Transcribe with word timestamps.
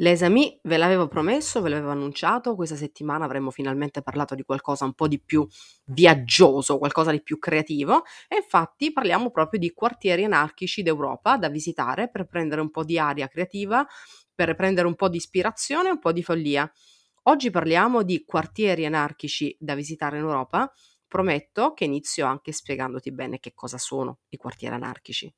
Les 0.00 0.22
amis, 0.22 0.60
ve 0.62 0.76
l'avevo 0.76 1.08
promesso, 1.08 1.60
ve 1.60 1.70
l'avevo 1.70 1.90
annunciato, 1.90 2.54
questa 2.54 2.76
settimana 2.76 3.24
avremmo 3.24 3.50
finalmente 3.50 4.00
parlato 4.00 4.36
di 4.36 4.44
qualcosa 4.44 4.84
un 4.84 4.92
po' 4.92 5.08
di 5.08 5.20
più 5.20 5.44
viaggioso, 5.86 6.78
qualcosa 6.78 7.10
di 7.10 7.20
più 7.20 7.40
creativo 7.40 8.04
e 8.28 8.36
infatti 8.36 8.92
parliamo 8.92 9.32
proprio 9.32 9.58
di 9.58 9.72
quartieri 9.72 10.22
anarchici 10.22 10.82
d'Europa 10.82 11.36
da 11.36 11.48
visitare 11.48 12.08
per 12.10 12.26
prendere 12.28 12.60
un 12.60 12.70
po' 12.70 12.84
di 12.84 12.96
aria 12.96 13.26
creativa, 13.26 13.84
per 14.32 14.54
prendere 14.54 14.86
un 14.86 14.94
po' 14.94 15.08
di 15.08 15.16
ispirazione 15.16 15.88
e 15.88 15.92
un 15.92 15.98
po' 15.98 16.12
di 16.12 16.22
follia. 16.22 16.70
Oggi 17.24 17.50
parliamo 17.50 18.04
di 18.04 18.22
quartieri 18.24 18.86
anarchici 18.86 19.56
da 19.58 19.74
visitare 19.74 20.18
in 20.18 20.22
Europa. 20.22 20.72
Prometto 21.08 21.72
che 21.72 21.84
inizio 21.84 22.24
anche 22.24 22.52
spiegandoti 22.52 23.10
bene 23.12 23.40
che 23.40 23.52
cosa 23.52 23.78
sono 23.78 24.18
i 24.28 24.36
quartieri 24.36 24.76
anarchici. 24.76 25.34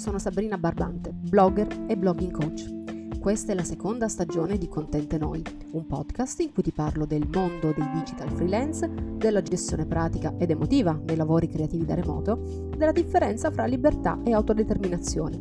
Sono 0.00 0.18
Sabrina 0.18 0.56
Barbante, 0.56 1.12
blogger 1.12 1.84
e 1.86 1.94
blogging 1.94 2.32
coach. 2.32 3.18
Questa 3.18 3.52
è 3.52 3.54
la 3.54 3.64
seconda 3.64 4.08
stagione 4.08 4.56
di 4.56 4.66
Contente 4.66 5.18
Noi, 5.18 5.42
un 5.72 5.86
podcast 5.86 6.40
in 6.40 6.54
cui 6.54 6.62
ti 6.62 6.72
parlo 6.72 7.04
del 7.04 7.28
mondo 7.30 7.74
dei 7.76 7.86
digital 7.92 8.30
freelance, 8.30 8.90
della 9.18 9.42
gestione 9.42 9.84
pratica 9.84 10.32
ed 10.38 10.48
emotiva 10.48 10.98
dei 11.04 11.16
lavori 11.16 11.48
creativi 11.48 11.84
da 11.84 11.96
remoto, 11.96 12.70
della 12.74 12.92
differenza 12.92 13.50
fra 13.50 13.66
libertà 13.66 14.18
e 14.24 14.32
autodeterminazione. 14.32 15.38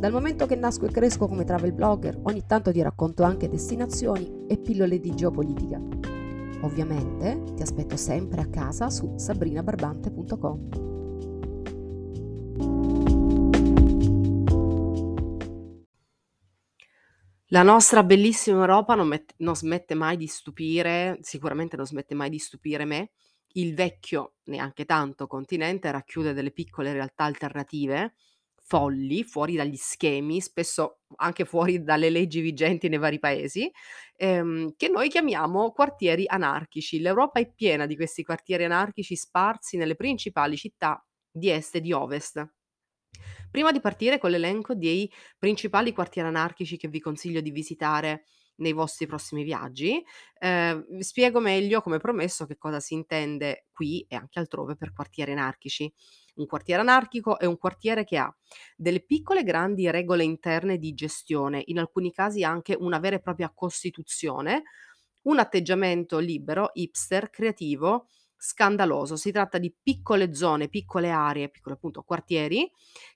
Dal 0.00 0.10
momento 0.10 0.46
che 0.46 0.56
nasco 0.56 0.86
e 0.86 0.90
cresco 0.90 1.28
come 1.28 1.44
travel 1.44 1.72
blogger, 1.72 2.18
ogni 2.24 2.42
tanto 2.44 2.72
ti 2.72 2.82
racconto 2.82 3.22
anche 3.22 3.48
destinazioni 3.48 4.46
e 4.48 4.58
pillole 4.58 4.98
di 4.98 5.14
geopolitica. 5.14 5.80
Ovviamente 6.62 7.40
ti 7.54 7.62
aspetto 7.62 7.96
sempre 7.96 8.40
a 8.40 8.46
casa 8.46 8.90
su 8.90 9.12
sabrinabarbante.com. 9.14 10.88
La 17.52 17.62
nostra 17.62 18.02
bellissima 18.04 18.60
Europa 18.60 18.94
non, 18.94 19.08
met- 19.08 19.34
non 19.38 19.56
smette 19.56 19.94
mai 19.94 20.16
di 20.16 20.26
stupire, 20.28 21.18
sicuramente 21.20 21.76
non 21.76 21.86
smette 21.86 22.14
mai 22.14 22.30
di 22.30 22.38
stupire 22.38 22.84
me. 22.84 23.10
Il 23.54 23.74
vecchio, 23.74 24.34
neanche 24.44 24.84
tanto, 24.84 25.26
continente 25.26 25.90
racchiude 25.90 26.32
delle 26.32 26.52
piccole 26.52 26.92
realtà 26.92 27.24
alternative, 27.24 28.14
folli, 28.62 29.24
fuori 29.24 29.56
dagli 29.56 29.74
schemi, 29.76 30.40
spesso 30.40 31.00
anche 31.16 31.44
fuori 31.44 31.82
dalle 31.82 32.08
leggi 32.10 32.40
vigenti 32.40 32.88
nei 32.88 32.98
vari 32.98 33.18
paesi, 33.18 33.68
ehm, 34.16 34.74
che 34.76 34.88
noi 34.88 35.08
chiamiamo 35.08 35.72
quartieri 35.72 36.24
anarchici. 36.28 37.00
L'Europa 37.00 37.40
è 37.40 37.52
piena 37.52 37.86
di 37.86 37.96
questi 37.96 38.22
quartieri 38.22 38.64
anarchici 38.64 39.16
sparsi 39.16 39.76
nelle 39.76 39.96
principali 39.96 40.56
città 40.56 41.04
di 41.28 41.50
est 41.50 41.74
e 41.74 41.80
di 41.80 41.92
ovest. 41.92 42.48
Prima 43.50 43.72
di 43.72 43.80
partire 43.80 44.18
con 44.18 44.30
l'elenco 44.30 44.74
dei 44.74 45.10
principali 45.38 45.92
quartieri 45.92 46.28
anarchici 46.28 46.76
che 46.76 46.88
vi 46.88 47.00
consiglio 47.00 47.40
di 47.40 47.50
visitare 47.50 48.24
nei 48.56 48.72
vostri 48.72 49.06
prossimi 49.06 49.42
viaggi, 49.42 50.02
ehm, 50.38 50.84
vi 50.90 51.02
spiego 51.02 51.40
meglio, 51.40 51.80
come 51.80 51.98
promesso, 51.98 52.46
che 52.46 52.56
cosa 52.58 52.78
si 52.78 52.94
intende 52.94 53.66
qui 53.72 54.04
e 54.08 54.16
anche 54.16 54.38
altrove 54.38 54.76
per 54.76 54.92
quartieri 54.92 55.32
anarchici. 55.32 55.90
Un 56.34 56.46
quartiere 56.46 56.80
anarchico 56.80 57.38
è 57.38 57.46
un 57.46 57.56
quartiere 57.58 58.04
che 58.04 58.18
ha 58.18 58.34
delle 58.76 59.02
piccole 59.04 59.42
grandi 59.42 59.90
regole 59.90 60.24
interne 60.24 60.78
di 60.78 60.92
gestione, 60.94 61.62
in 61.66 61.78
alcuni 61.78 62.12
casi 62.12 62.44
anche 62.44 62.76
una 62.78 62.98
vera 62.98 63.16
e 63.16 63.20
propria 63.20 63.50
costituzione, 63.54 64.62
un 65.22 65.38
atteggiamento 65.38 66.18
libero, 66.18 66.70
hipster, 66.72 67.30
creativo 67.30 68.06
scandaloso. 68.40 69.16
Si 69.16 69.30
tratta 69.30 69.58
di 69.58 69.74
piccole 69.80 70.34
zone, 70.34 70.68
piccole 70.68 71.10
aree, 71.10 71.50
piccoli 71.50 71.74
appunto 71.74 72.02
quartieri 72.02 72.70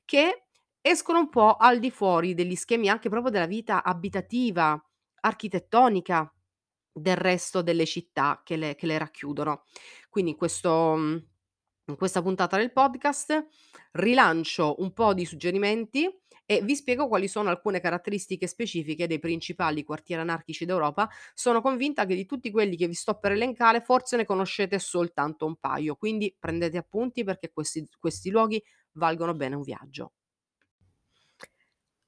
che 0.04 0.44
escono 0.82 1.18
un 1.18 1.30
po' 1.30 1.56
al 1.56 1.78
di 1.78 1.90
fuori 1.90 2.34
degli 2.34 2.54
schemi 2.54 2.90
anche 2.90 3.08
proprio 3.08 3.30
della 3.30 3.46
vita 3.46 3.82
abitativa, 3.82 4.78
architettonica 5.22 6.30
del 6.92 7.16
resto 7.16 7.62
delle 7.62 7.86
città 7.86 8.42
che 8.44 8.56
le, 8.56 8.74
che 8.74 8.86
le 8.86 8.98
racchiudono. 8.98 9.64
Quindi 10.10 10.32
in, 10.32 10.36
questo, 10.36 11.22
in 11.86 11.96
questa 11.96 12.22
puntata 12.22 12.56
del 12.56 12.72
podcast 12.72 13.46
rilancio 13.92 14.76
un 14.78 14.92
po' 14.92 15.12
di 15.12 15.26
suggerimenti 15.26 16.08
e 16.46 16.62
vi 16.62 16.74
spiego 16.76 17.08
quali 17.08 17.28
sono 17.28 17.50
alcune 17.50 17.80
caratteristiche 17.80 18.46
specifiche 18.46 19.06
dei 19.06 19.18
principali 19.18 19.84
quartieri 19.84 20.22
anarchici 20.22 20.64
d'Europa. 20.64 21.08
Sono 21.34 21.60
convinta 21.60 22.06
che 22.06 22.14
di 22.14 22.26
tutti 22.26 22.50
quelli 22.50 22.76
che 22.76 22.86
vi 22.86 22.94
sto 22.94 23.18
per 23.18 23.32
elencare 23.32 23.80
forse 23.80 24.16
ne 24.16 24.24
conoscete 24.24 24.78
soltanto 24.78 25.46
un 25.46 25.56
paio, 25.56 25.96
quindi 25.96 26.34
prendete 26.38 26.78
appunti 26.78 27.24
perché 27.24 27.50
questi, 27.52 27.86
questi 27.98 28.30
luoghi 28.30 28.62
valgono 28.92 29.34
bene 29.34 29.54
un 29.54 29.62
viaggio. 29.62 30.12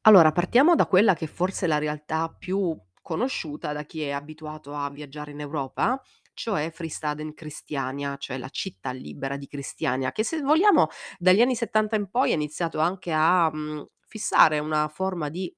Allora, 0.03 0.33
partiamo 0.33 0.75
da 0.75 0.87
quella 0.87 1.15
che 1.15 1.27
forse 1.27 1.67
è 1.67 1.69
la 1.69 1.79
realtà 1.79 2.29
più 2.29 2.79
conosciuta 3.07 3.73
da 3.73 3.85
chi 3.85 4.03
è 4.03 4.11
abituato 4.11 4.75
a 4.75 4.91
viaggiare 4.91 5.31
in 5.31 5.39
Europa, 5.39 6.01
cioè 6.35 6.71
Fristaden 6.73 7.35
Christiania, 7.35 8.17
cioè 8.17 8.37
la 8.37 8.49
città 8.49 8.91
libera 8.91 9.37
di 9.37 9.47
Cristiania, 9.47 10.11
che 10.11 10.25
se 10.25 10.41
vogliamo 10.41 10.89
dagli 11.17 11.41
anni 11.41 11.55
70 11.55 11.95
in 11.95 12.11
poi 12.11 12.33
ha 12.33 12.35
iniziato 12.35 12.81
anche 12.81 13.13
a 13.13 13.49
mh, 13.53 13.87
fissare 14.09 14.59
una 14.59 14.89
forma 14.89 15.29
di 15.29 15.55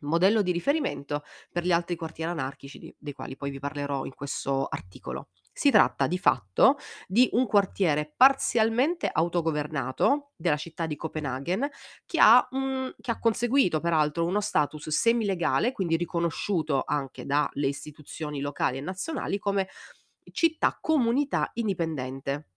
modello 0.00 0.42
di 0.42 0.52
riferimento 0.52 1.22
per 1.50 1.64
gli 1.64 1.72
altri 1.72 1.96
quartieri 1.96 2.30
anarchici 2.30 2.78
di, 2.78 2.94
dei 2.98 3.14
quali 3.14 3.34
poi 3.36 3.50
vi 3.50 3.58
parlerò 3.60 4.04
in 4.04 4.14
questo 4.14 4.66
articolo. 4.66 5.28
Si 5.56 5.70
tratta 5.70 6.08
di 6.08 6.18
fatto 6.18 6.78
di 7.06 7.28
un 7.32 7.46
quartiere 7.46 8.12
parzialmente 8.16 9.08
autogovernato 9.10 10.32
della 10.34 10.56
città 10.56 10.86
di 10.86 10.96
Copenaghen 10.96 11.68
che 12.04 12.18
ha, 12.20 12.46
un, 12.50 12.92
che 13.00 13.10
ha 13.12 13.18
conseguito 13.20 13.78
peraltro 13.78 14.24
uno 14.26 14.40
status 14.40 14.88
semilegale, 14.88 15.70
quindi 15.70 15.96
riconosciuto 15.96 16.82
anche 16.84 17.24
dalle 17.24 17.68
istituzioni 17.68 18.40
locali 18.40 18.78
e 18.78 18.80
nazionali 18.80 19.38
come 19.38 19.68
città 20.32 20.76
comunità 20.80 21.50
indipendente. 21.54 22.48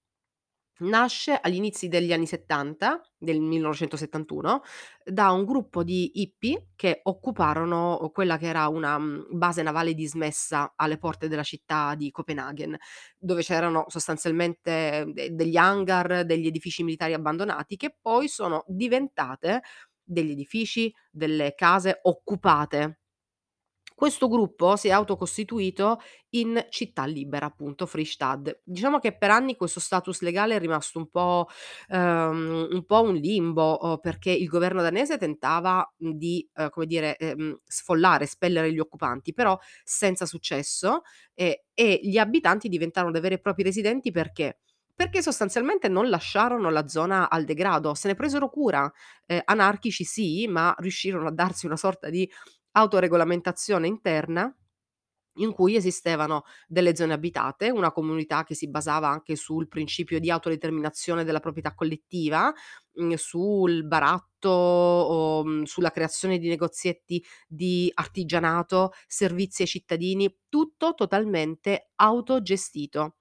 Nasce 0.79 1.33
agli 1.41 1.55
inizi 1.55 1.87
degli 1.87 2.13
anni 2.13 2.27
'70, 2.27 3.01
del 3.17 3.39
1971, 3.39 4.61
da 5.03 5.31
un 5.31 5.43
gruppo 5.43 5.83
di 5.83 6.21
hippie 6.21 6.67
che 6.75 6.99
occuparono 7.03 8.11
quella 8.13 8.37
che 8.37 8.45
era 8.45 8.67
una, 8.67 8.99
mhmm, 8.99 9.25
base 9.31 9.63
navale 9.63 9.95
dismessa 9.95 10.73
alle 10.75 10.99
porte 10.99 11.27
della 11.27 11.41
città 11.41 11.95
di 11.95 12.11
Copenaghen, 12.11 12.77
dove 13.17 13.41
c'erano 13.41 13.85
sostanzialmente 13.87 15.05
de 15.13 15.33
degli 15.33 15.57
hangar, 15.57 16.23
degli 16.25 16.45
edifici 16.45 16.83
militari 16.83 17.13
abbandonati 17.13 17.75
che 17.75 17.95
poi 17.99 18.27
sono 18.27 18.63
diventate 18.67 19.61
degli 20.03 20.29
edifici, 20.31 20.93
delle 21.09 21.53
case 21.55 21.99
occupate 22.03 22.99
questo 23.97 24.27
gruppo 24.27 24.75
si 24.75 24.89
è 24.89 24.91
autocostituito 24.91 25.99
in 26.31 26.63
città 26.69 27.05
libera, 27.05 27.47
appunto, 27.47 27.87
Fristaad. 27.87 28.59
Diciamo 28.63 28.99
che 28.99 29.17
per 29.17 29.31
anni 29.31 29.55
questo 29.55 29.79
status 29.79 30.21
legale 30.21 30.55
è 30.55 30.59
rimasto 30.59 30.99
un 30.99 31.09
po', 31.09 31.47
ehm, 31.89 32.67
un 32.71 32.85
po' 32.85 33.01
un 33.01 33.15
limbo, 33.15 33.79
uhm, 33.81 33.97
perché 33.99 34.29
il 34.31 34.47
governo 34.47 34.83
danese 34.83 35.17
tentava, 35.17 35.91
di, 35.97 36.47
ehm, 36.53 36.69
come 36.69 36.85
dire, 36.85 37.17
ehm, 37.17 37.59
sfollare, 37.65 38.25
espellere 38.25 38.71
gli 38.71 38.77
occupanti, 38.79 39.33
però 39.33 39.57
senza 39.83 40.25
successo, 40.27 41.01
e 41.33 41.63
e 41.79 41.99
gli 42.01 42.17
abitanti 42.17 42.69
diventarono 42.69 43.11
dei 43.11 43.21
veri 43.21 43.35
e 43.35 43.39
propri 43.39 43.61
residenti 43.63 44.09
perché? 44.11 44.59
Perché 44.95 45.21
sostanzialmente 45.21 45.87
non 45.89 46.09
lasciarono 46.09 46.71
la 46.71 46.87
zona 46.87 47.29
al 47.29 47.45
degrado, 47.45 47.93
se 47.93 48.07
ne 48.07 48.15
presero 48.15 48.49
cura. 48.49 48.91
Ehm, 49.27 49.41
anarchici 49.45 50.03
sì, 50.03 50.47
ma 50.47 50.73
riuscirono 50.79 51.27
a 51.27 51.31
darsi 51.31 51.65
una 51.67 51.75
sorta 51.77 52.09
di 52.09 52.27
autoregolamentazione 52.77 53.87
interna 53.87 54.53
in 55.39 55.51
cui 55.53 55.75
esistevano 55.75 56.43
delle 56.67 56.95
zone 56.95 57.13
abitate, 57.13 57.69
una 57.69 57.91
comunità 57.91 58.43
che 58.43 58.55
si 58.55 58.69
basava 58.69 59.07
anche 59.09 59.35
sul 59.35 59.67
principio 59.67 60.19
di 60.19 60.31
autodeterminazione 60.31 61.23
della 61.23 61.39
proprietà 61.39 61.75
collettiva, 61.75 62.51
mhmm, 62.93 63.13
sul 63.13 63.85
baratto 63.85 65.43
mhmm, 65.45 65.63
sulla 65.63 65.91
creazione 65.91 66.39
di 66.39 66.47
negozietti 66.47 67.23
di 67.47 67.91
artigianato, 67.93 68.93
servizi 69.05 69.61
ai 69.61 69.67
cittadini, 69.67 70.39
tutto 70.49 70.95
totalmente 70.95 71.91
autogestito. 71.95 73.17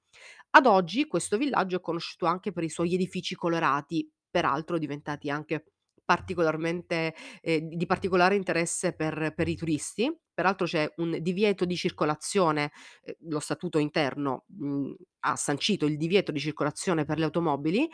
Ad 0.51 0.65
oggi 0.67 1.07
questo 1.07 1.37
villaggio 1.37 1.77
è 1.77 1.81
conosciuto 1.81 2.25
anche 2.27 2.51
per 2.53 2.65
i 2.65 2.71
suoi 2.71 2.95
edifici 2.95 3.35
colorati, 3.35 4.11
peraltro 4.31 4.79
diventati 4.79 5.29
anche 5.29 5.73
particolarmente 6.07 7.15
ehm, 7.43 7.69
di 7.69 7.87
particolare 7.87 8.37
interesse 8.37 8.95
per 8.95 9.35
per 9.37 9.49
i 9.49 9.57
turisti. 9.57 10.11
Peraltro 10.33 10.67
c'è 10.67 10.91
un 10.99 11.19
divieto 11.21 11.67
di 11.67 11.77
circolazione, 11.77 12.73
ehm, 13.05 13.15
lo 13.31 13.41
statuto 13.41 13.79
interno, 13.79 14.45
mhmm, 14.49 14.95
ha 15.27 15.37
sancito 15.37 15.87
il 15.87 15.99
divieto 15.99 16.33
di 16.33 16.41
circolazione 16.41 17.05
per 17.05 17.19
le 17.19 17.25
automobili 17.27 17.91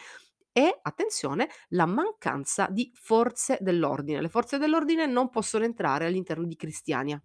e, 0.52 0.78
attenzione, 0.82 1.48
la 1.70 1.86
mancanza 1.86 2.68
di 2.70 2.90
forze 2.94 3.58
dell'ordine. 3.60 4.20
Le 4.20 4.28
forze 4.28 4.58
dell'ordine 4.58 5.06
non 5.06 5.30
possono 5.30 5.64
entrare 5.64 6.06
all'interno 6.06 6.46
di 6.46 6.56
Cristiania. 6.56 7.22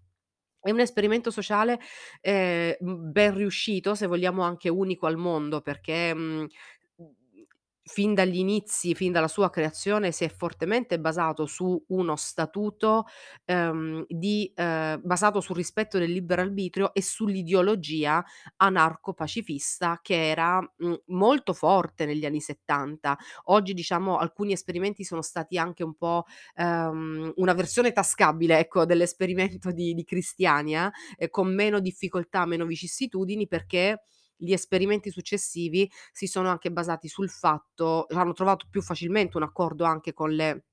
È 0.60 0.72
un 0.72 0.80
esperimento 0.82 1.32
sociale, 1.32 1.80
mhmm, 2.24 3.12
ben 3.12 3.36
riuscito, 3.36 3.96
se 3.96 4.08
vogliamo 4.08 4.44
anche 4.44 4.70
unico 4.70 5.06
al 5.08 5.18
mondo, 5.18 5.62
perché, 5.62 6.14
mhmm, 6.14 6.48
fin 7.88 8.14
dagli 8.14 8.38
inizi, 8.38 8.94
fin 8.96 9.12
dalla 9.12 9.28
sua 9.30 9.50
creazione, 9.50 10.12
si 10.12 10.24
è 10.26 10.30
fortemente 10.30 11.00
basato 11.00 11.46
su 11.46 11.82
uno 11.88 12.16
statuto, 12.18 13.06
ehm, 13.46 14.06
di 14.08 14.52
ehm, 14.56 15.02
basato 15.04 15.40
sul 15.42 15.56
rispetto 15.56 15.98
del 15.98 16.12
libero 16.12 16.42
arbitrio 16.42 16.94
e 16.94 17.02
sull'ideologia 17.02 18.24
anarco-pacifista 18.58 20.00
che 20.02 20.30
era, 20.30 20.60
mhmm, 20.78 20.96
molto 21.08 21.54
forte 21.54 22.06
negli 22.06 22.26
anni 22.26 22.42
'70. 22.42 23.18
Oggi, 23.46 23.74
diciamo, 23.74 24.18
alcuni 24.18 24.52
esperimenti 24.54 25.04
sono 25.04 25.22
stati 25.22 25.58
anche 25.58 25.84
un 25.84 25.96
po', 25.96 26.26
ehm, 26.56 27.34
una 27.38 27.54
versione 27.54 27.92
tascabile, 27.92 28.60
ecco, 28.60 28.86
dell'esperimento 28.86 29.72
di 29.72 29.94
di 29.94 30.04
Cristiania, 30.04 30.92
ehm, 31.18 31.30
con 31.30 31.54
meno 31.54 31.80
difficoltà, 31.80 32.46
meno 32.46 32.66
vicissitudini, 32.66 33.48
perché 33.48 34.02
gli 34.38 34.54
esperimenti 34.54 35.10
successivi 35.12 35.90
si 36.12 36.28
sono 36.28 36.50
anche 36.50 36.72
basati 36.72 37.08
sul 37.08 37.30
fatto 37.30 38.06
hanno 38.10 38.34
trovato 38.34 38.68
più 38.70 38.82
facilmente 38.82 39.38
un 39.38 39.44
accordo 39.44 39.84
anche 39.86 40.14
con 40.14 40.32
le 40.32 40.64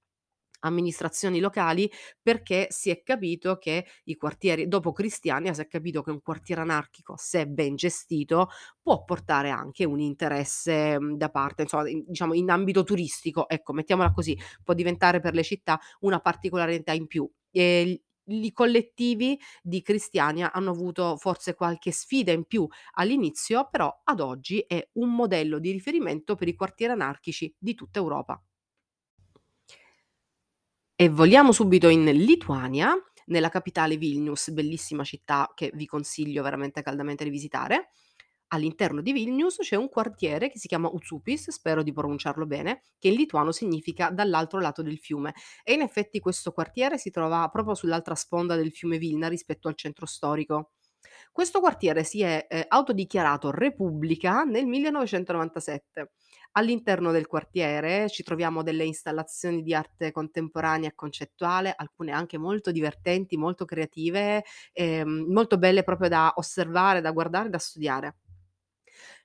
amministrazioni 0.64 1.40
locali, 1.40 1.90
perché 2.22 2.68
si 2.70 2.88
è 2.88 3.02
capito 3.02 3.58
che 3.58 3.84
i 4.04 4.16
quartieri 4.16 4.66
dopo 4.66 4.92
Cristiania 4.92 5.52
si 5.52 5.60
è 5.60 5.66
capito 5.66 6.02
che 6.02 6.10
un 6.10 6.22
quartiere 6.22 6.62
anarchico, 6.62 7.14
se 7.18 7.46
ben 7.46 7.76
gestito, 7.76 8.48
può 8.80 9.04
portare 9.04 9.50
anche 9.50 9.84
un 9.84 10.00
interesse, 10.00 10.98
mhmm, 10.98 11.16
da 11.16 11.28
parte 11.28 11.62
insomma, 11.62 11.88
in 11.90 12.04
diciamo 12.06 12.32
in 12.34 12.48
ambito 12.50 12.82
turistico, 12.82 13.46
ecco, 13.48 13.74
mettiamola 13.74 14.12
così, 14.12 14.38
può 14.62 14.72
diventare 14.72 15.20
per 15.20 15.34
le 15.34 15.42
città 15.42 15.78
una 16.00 16.20
particolarità 16.20 16.92
in 16.92 17.06
più. 17.06 17.30
Ehm, 17.50 17.94
i 18.26 18.52
collettivi 18.52 19.38
di 19.62 19.82
Cristiania 19.82 20.52
hanno 20.52 20.70
avuto 20.70 21.16
forse 21.16 21.54
qualche 21.54 21.92
sfida 21.92 22.32
in 22.32 22.44
più 22.44 22.66
all'inizio, 22.92 23.68
però 23.70 24.00
ad 24.04 24.20
oggi 24.20 24.60
è 24.60 24.88
un 24.94 25.14
modello 25.14 25.58
di 25.58 25.70
riferimento 25.70 26.34
per 26.34 26.48
i 26.48 26.54
quartieri 26.54 26.92
anarchici 26.92 27.54
di 27.58 27.74
tutta 27.74 27.98
Europa. 27.98 28.42
E 30.96 31.08
voliamo 31.08 31.52
subito 31.52 31.88
in 31.88 32.04
Lituania, 32.04 32.94
nella 33.26 33.48
capitale 33.48 33.96
Vilnius, 33.96 34.50
bellissima 34.50 35.02
città 35.02 35.50
che 35.54 35.70
vi 35.74 35.86
consiglio 35.86 36.42
veramente 36.42 36.82
caldamente 36.82 37.24
di 37.24 37.30
visitare. 37.30 37.90
All'interno 38.54 39.00
di 39.00 39.12
Vilnius 39.12 39.56
c'è 39.62 39.74
un 39.74 39.88
quartiere 39.88 40.48
che 40.48 40.60
si 40.60 40.68
chiama 40.68 40.88
Uzupis, 40.88 41.50
spero 41.50 41.82
di 41.82 41.92
pronunciarlo 41.92 42.46
bene, 42.46 42.82
che 43.00 43.08
in 43.08 43.14
lituano 43.14 43.50
significa 43.50 44.10
dall'altro 44.10 44.60
lato 44.60 44.80
del 44.80 44.98
fiume. 44.98 45.34
E 45.64 45.72
in 45.72 45.80
effetti 45.80 46.20
questo 46.20 46.52
quartiere 46.52 46.96
si 46.96 47.10
trova 47.10 47.48
proprio 47.48 47.74
sull'altra 47.74 48.14
sponda 48.14 48.54
del 48.54 48.70
fiume 48.70 48.98
Vilna 48.98 49.26
rispetto 49.26 49.66
al 49.66 49.74
centro 49.74 50.06
storico. 50.06 50.70
Questo 51.32 51.58
quartiere 51.58 52.04
si 52.04 52.22
è 52.22 52.46
eh, 52.48 52.64
autodichiarato 52.68 53.50
repubblica 53.50 54.44
nel 54.44 54.66
1997. 54.66 56.12
All'interno 56.52 57.10
del 57.10 57.26
quartiere 57.26 58.08
ci 58.08 58.22
troviamo 58.22 58.62
delle 58.62 58.84
installazioni 58.84 59.62
di 59.62 59.74
arte 59.74 60.12
contemporanea 60.12 60.90
e 60.90 60.94
concettuale, 60.94 61.74
alcune 61.76 62.12
anche 62.12 62.38
molto 62.38 62.70
divertenti, 62.70 63.36
molto 63.36 63.64
creative, 63.64 64.44
ehm, 64.72 65.26
molto 65.28 65.58
belle 65.58 65.82
proprio 65.82 66.08
da 66.08 66.32
osservare, 66.36 67.00
da 67.00 67.10
guardare, 67.10 67.48
da 67.50 67.58
studiare. 67.58 68.18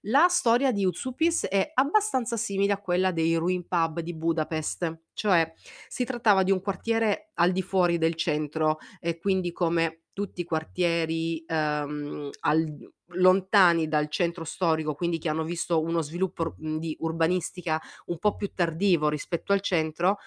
La 0.04 0.28
storia 0.30 0.72
di 0.72 0.86
Uzupis 0.86 1.46
è 1.48 1.72
abbastanza 1.74 2.38
simile 2.38 2.72
a 2.72 2.80
quella 2.80 3.12
dei 3.12 3.36
ruin 3.36 3.68
pub 3.68 4.00
di 4.00 4.14
Budapest, 4.16 5.02
cioè 5.14 5.54
si 5.90 6.06
trattava 6.06 6.44
di 6.44 6.52
un 6.52 6.62
quartiere 6.62 7.32
al 7.34 7.52
di 7.52 7.62
fuori 7.62 7.98
del 7.98 8.16
centro 8.16 8.78
e 9.02 9.20
quindi 9.20 9.52
come 9.52 10.04
tutti 10.14 10.42
i 10.42 10.44
quartieri, 10.46 11.44
ehm, 11.46 12.30
al 12.42 12.92
lontani 13.16 13.88
dal 13.90 14.10
centro 14.10 14.46
storico, 14.46 14.96
quindi 14.96 15.18
che 15.18 15.28
hanno 15.30 15.44
visto 15.44 15.82
uno 15.82 16.02
sviluppo 16.02 16.56
mhmm, 16.58 16.78
di 16.80 16.96
urbanistica 17.02 17.82
un 18.06 18.20
po' 18.20 18.36
più 18.38 18.52
tardivo 18.54 19.10
rispetto 19.10 19.52
al 19.52 19.60
centro, 19.62 20.18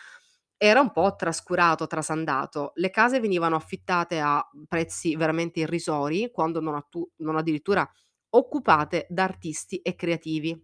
era 0.57 0.81
un 0.81 0.93
po' 0.93 1.15
trascurato, 1.17 1.87
trasandato. 1.87 2.73
Le 2.77 2.91
case 2.91 3.21
venivano 3.21 3.57
affittate 3.57 4.21
a 4.21 4.47
prezzi 4.69 5.17
veramente 5.17 5.61
irrisori, 5.61 6.31
quando 6.31 6.61
non 6.61 6.75
attu 6.77 7.09
non 7.17 7.37
addirittura 7.37 7.89
occupate 8.33 9.07
da 9.09 9.25
artisti 9.25 9.79
e 9.79 9.95
creativi, 9.95 10.59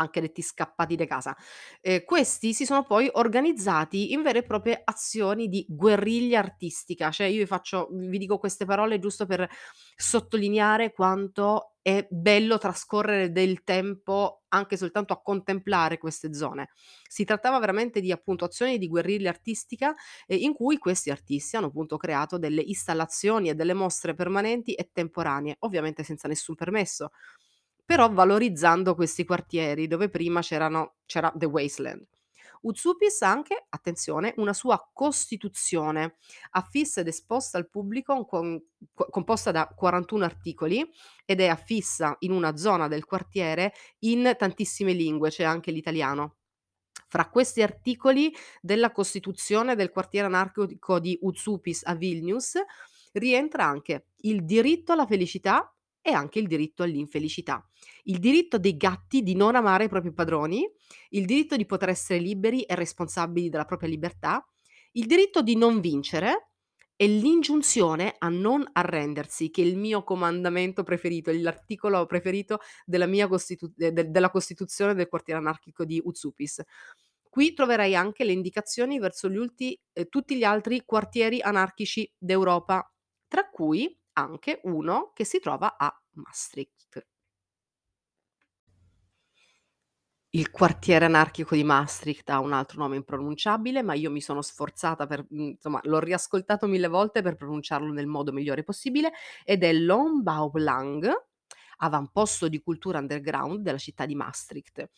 anche 0.00 0.20
detti 0.20 0.42
scappati 0.42 0.96
de 0.96 1.06
casa. 1.06 1.36
Ehm, 1.80 2.04
questi 2.04 2.52
si 2.54 2.64
sono 2.64 2.84
poi 2.84 3.08
organizzati 3.12 4.12
in 4.12 4.22
vere 4.22 4.40
e 4.40 4.42
proprie 4.44 4.80
azioni 4.84 5.48
di 5.48 5.64
guerriglia 5.68 6.38
artistica, 6.40 7.10
cioè 7.10 7.26
io 7.26 7.38
vi 7.40 7.46
faccio 7.46 7.88
vi 7.92 8.18
dico 8.18 8.38
queste 8.38 8.64
parole 8.64 8.98
giusto 8.98 9.26
per 9.26 9.48
sottolineare 9.96 10.92
quanto 10.92 11.74
è 11.82 12.06
bello 12.10 12.58
trascorrere 12.58 13.32
del 13.32 13.64
tempo 13.64 14.42
anche 14.48 14.76
soltanto 14.76 15.12
a 15.12 15.22
contemplare 15.22 15.96
queste 15.98 16.34
zone. 16.34 16.70
Si 17.08 17.24
trattava 17.24 17.58
veramente 17.58 18.00
di 18.00 18.12
appunto 18.12 18.44
azioni 18.44 18.78
di 18.78 18.88
guerriglia 18.88 19.30
artistica, 19.30 19.94
ehm, 20.26 20.38
in 20.40 20.52
cui 20.54 20.76
questi 20.78 21.10
artisti 21.10 21.56
hanno 21.56 21.66
appunto 21.66 21.96
creato 21.96 22.38
delle 22.38 22.60
installazioni 22.62 23.48
e 23.48 23.54
delle 23.54 23.74
mostre 23.74 24.14
permanenti 24.14 24.74
e 24.74 24.90
temporanee, 24.92 25.56
ovviamente 25.60 26.02
senza 26.02 26.28
nessun 26.28 26.54
permesso, 26.54 27.10
però 27.90 28.08
valorizzando 28.08 28.94
questi 28.94 29.24
quartieri 29.24 29.88
dove 29.88 30.08
prima 30.08 30.42
c'era 30.42 30.92
The 31.34 31.46
Wasteland. 31.46 32.06
Uzupis 32.60 33.20
ha 33.22 33.32
anche, 33.32 33.66
attenzione, 33.68 34.32
una 34.36 34.52
sua 34.52 34.88
costituzione, 34.92 36.18
affissa 36.50 37.00
ed 37.00 37.08
esposta 37.08 37.58
al 37.58 37.68
pubblico 37.68 38.24
con 38.26 38.62
co 38.94 39.08
composta 39.10 39.50
da 39.50 39.66
41 39.66 40.24
articoli 40.24 40.88
ed 41.24 41.40
è 41.40 41.48
affissa 41.48 42.14
in 42.20 42.30
una 42.30 42.56
zona 42.56 42.86
del 42.86 43.04
quartiere 43.04 43.72
in 44.00 44.36
tantissime 44.38 44.92
lingue, 44.92 45.30
c'è 45.30 45.42
anche 45.42 45.72
l'italiano. 45.72 46.36
Fra 47.08 47.28
questi 47.28 47.60
articoli 47.60 48.32
della 48.60 48.92
costituzione 48.92 49.74
del 49.74 49.90
quartiere 49.90 50.28
anarchico 50.28 51.00
di 51.00 51.18
Uzupis 51.22 51.82
a 51.86 51.96
Vilnius 51.96 52.52
rientra 53.14 53.64
anche 53.64 54.10
il 54.18 54.44
diritto 54.44 54.92
alla 54.92 55.06
felicità 55.06 55.74
e 56.02 56.12
anche 56.12 56.38
il 56.38 56.46
diritto 56.46 56.82
all'infelicità. 56.82 57.66
Il 58.04 58.18
diritto 58.18 58.58
dei 58.58 58.76
gatti 58.76 59.22
di 59.22 59.34
non 59.34 59.54
amare 59.54 59.84
i 59.84 59.88
propri 59.88 60.12
padroni, 60.12 60.68
il 61.10 61.26
diritto 61.26 61.56
di 61.56 61.66
poter 61.66 61.90
essere 61.90 62.18
liberi 62.18 62.62
e 62.62 62.74
responsabili 62.74 63.48
della 63.48 63.64
propria 63.64 63.88
libertà, 63.88 64.44
il 64.92 65.06
diritto 65.06 65.42
di 65.42 65.56
non 65.56 65.80
vincere 65.80 66.50
e 66.96 67.06
l'ingiunzione 67.06 68.14
a 68.18 68.28
non 68.28 68.68
arrendersi, 68.72 69.50
che 69.50 69.62
è 69.62 69.64
il 69.64 69.78
mio 69.78 70.04
comandamento 70.04 70.82
preferito, 70.82 71.30
l'articolo 71.32 72.04
preferito 72.06 72.58
della 72.84 73.08
costitu 73.26 73.72
de 73.74 73.92
de 73.92 74.10
della 74.10 74.30
Costituzione 74.30 74.94
del 74.94 75.08
quartiere 75.08 75.40
anarchico 75.40 75.84
di 75.86 76.00
Uzupis. 76.04 76.62
Qui 77.28 77.54
troverai 77.54 77.94
anche 77.94 78.24
le 78.24 78.32
indicazioni 78.32 78.98
verso 78.98 79.28
gli 79.30 79.36
ulti 79.36 79.80
ehm, 79.92 80.08
tutti 80.08 80.36
gli 80.36 80.44
altri 80.44 80.82
quartieri 80.84 81.40
anarchici 81.40 82.10
d'Europa, 82.18 82.92
tra 83.28 83.48
cui 83.48 83.96
anche 84.20 84.60
uno 84.64 85.12
che 85.14 85.24
si 85.24 85.38
trova 85.40 85.76
a 85.76 85.92
Maastricht. 86.12 87.06
Il 90.32 90.50
quartiere 90.52 91.06
anarchico 91.06 91.56
di 91.56 91.64
Maastricht 91.64 92.30
ha 92.30 92.38
un 92.38 92.52
altro 92.52 92.78
nome 92.80 92.94
impronunciabile, 92.96 93.82
ma 93.82 93.94
io 93.94 94.10
mi 94.12 94.20
sono 94.20 94.42
sforzata 94.42 95.06
per 95.06 95.26
mhmm, 95.28 95.48
insomma, 95.50 95.80
l'ho 95.84 95.98
riascoltato 95.98 96.66
1000 96.68 96.86
volte 96.86 97.20
per 97.22 97.34
pronunciarlo 97.34 97.92
nel 97.92 98.06
modo 98.06 98.30
migliore 98.32 98.62
possibile 98.62 99.12
ed 99.44 99.64
è 99.64 99.72
l'Ombauland, 99.72 101.10
avamposto 101.78 102.46
di 102.48 102.60
cultura 102.60 102.98
underground 103.00 103.60
della 103.62 103.78
città 103.78 104.06
di 104.06 104.14
Maastricht. 104.14 104.88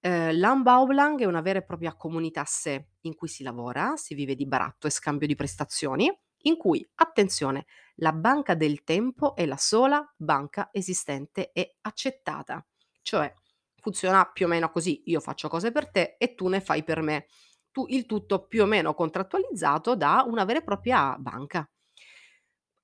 Ehm, 0.00 0.38
l'Ambaulang 0.38 1.18
è 1.20 1.24
una 1.24 1.40
vera 1.40 1.60
e 1.60 1.64
propria 1.64 1.94
comunità 1.96 2.42
a 2.42 2.44
sé, 2.46 2.88
in 3.02 3.14
cui 3.14 3.28
si 3.28 3.42
lavora, 3.42 3.96
si 3.96 4.14
vive 4.14 4.34
di 4.34 4.46
baratto 4.46 4.86
e 4.86 4.90
scambio 4.90 5.26
di 5.26 5.34
prestazioni, 5.34 6.12
in 6.42 6.56
cui, 6.58 6.86
attenzione, 6.96 7.64
la 7.96 8.12
banca 8.12 8.54
del 8.54 8.84
tempo 8.84 9.34
è 9.34 9.46
la 9.46 9.56
sola 9.56 10.04
banca 10.16 10.68
esistente 10.72 11.52
e 11.52 11.76
accettata. 11.82 12.64
Cioè, 13.02 13.32
funziona 13.80 14.24
più 14.32 14.46
o 14.46 14.48
meno 14.48 14.70
così: 14.70 15.02
io 15.06 15.20
faccio 15.20 15.48
cose 15.48 15.70
per 15.72 15.90
te 15.90 16.16
e 16.18 16.34
tu 16.34 16.48
ne 16.48 16.60
fai 16.60 16.82
per 16.84 17.00
me. 17.02 17.26
Tu 17.70 17.86
il 17.88 18.06
tutto 18.06 18.46
più 18.46 18.62
o 18.62 18.66
meno 18.66 18.94
contrattualizzato 18.94 19.96
da 19.96 20.24
una 20.26 20.44
vera 20.44 20.60
e 20.60 20.64
propria 20.64 21.16
banca. 21.18 21.68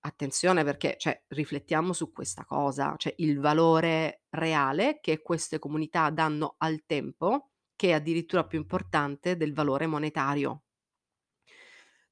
Attenzione 0.02 0.64
perché, 0.64 0.97
cioè, 0.99 1.23
riflettiamo 1.29 1.93
su 1.93 2.11
questa 2.12 2.45
cosa, 2.45 2.95
cioè 2.97 3.14
il 3.19 3.38
valore 3.38 4.23
reale 4.31 4.99
che 5.00 5.21
queste 5.23 5.59
comunità 5.59 6.09
danno 6.11 6.55
al 6.59 6.85
tempo, 6.87 7.50
che 7.76 7.88
è 7.88 7.93
addirittura 7.93 8.47
più 8.47 8.59
importante 8.59 9.37
del 9.37 9.52
valore 9.55 9.87
monetario. 9.87 10.62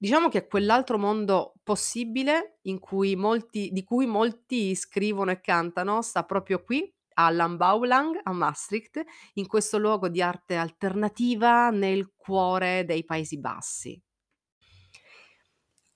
Diciamo 0.00 0.28
che 0.28 0.46
quell'altro 0.46 0.96
mondo 0.96 1.54
possibile 1.64 2.58
in 2.62 2.78
cui 2.78 3.16
molti 3.16 3.70
di 3.72 3.82
cui 3.82 4.06
molti 4.06 4.76
scrivono 4.76 5.32
e 5.32 5.40
cantano 5.40 6.02
sta 6.02 6.22
proprio 6.22 6.62
qui 6.62 6.88
a 7.14 7.30
Lambaoulang, 7.30 8.20
a 8.22 8.32
Maastricht, 8.32 9.02
in 9.34 9.48
questo 9.48 9.76
luogo 9.76 10.08
di 10.08 10.22
arte 10.22 10.54
alternativa 10.54 11.70
nel 11.70 12.12
cuore 12.16 12.84
dei 12.84 13.04
Paesi 13.04 13.40
Bassi. 13.40 14.00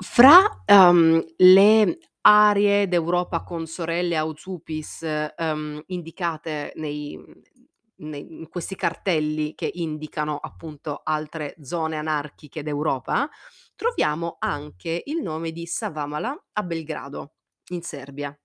Fra, 0.00 0.62
uhm, 0.66 1.22
le 1.36 1.98
aree 2.22 2.88
d'Europa 2.88 3.42
consorelle 3.44 4.16
Auzupis, 4.16 5.02
uhm, 5.36 5.80
indicate 5.86 6.72
nei 6.76 7.16
ne 7.16 7.70
in 8.02 8.48
questi 8.48 8.74
cartelli 8.76 9.54
che 9.54 9.70
indicano 9.72 10.38
appunto 10.38 11.00
altre 11.04 11.54
zone 11.62 11.96
anarchiche 11.96 12.62
d'Europa, 12.62 13.28
troviamo 13.76 14.36
anche 14.38 15.02
il 15.06 15.22
nome 15.22 15.52
di 15.52 15.66
Savamala 15.66 16.46
a 16.52 16.62
Belgrado, 16.62 17.34
in 17.70 17.82
Serbia. 17.82 18.36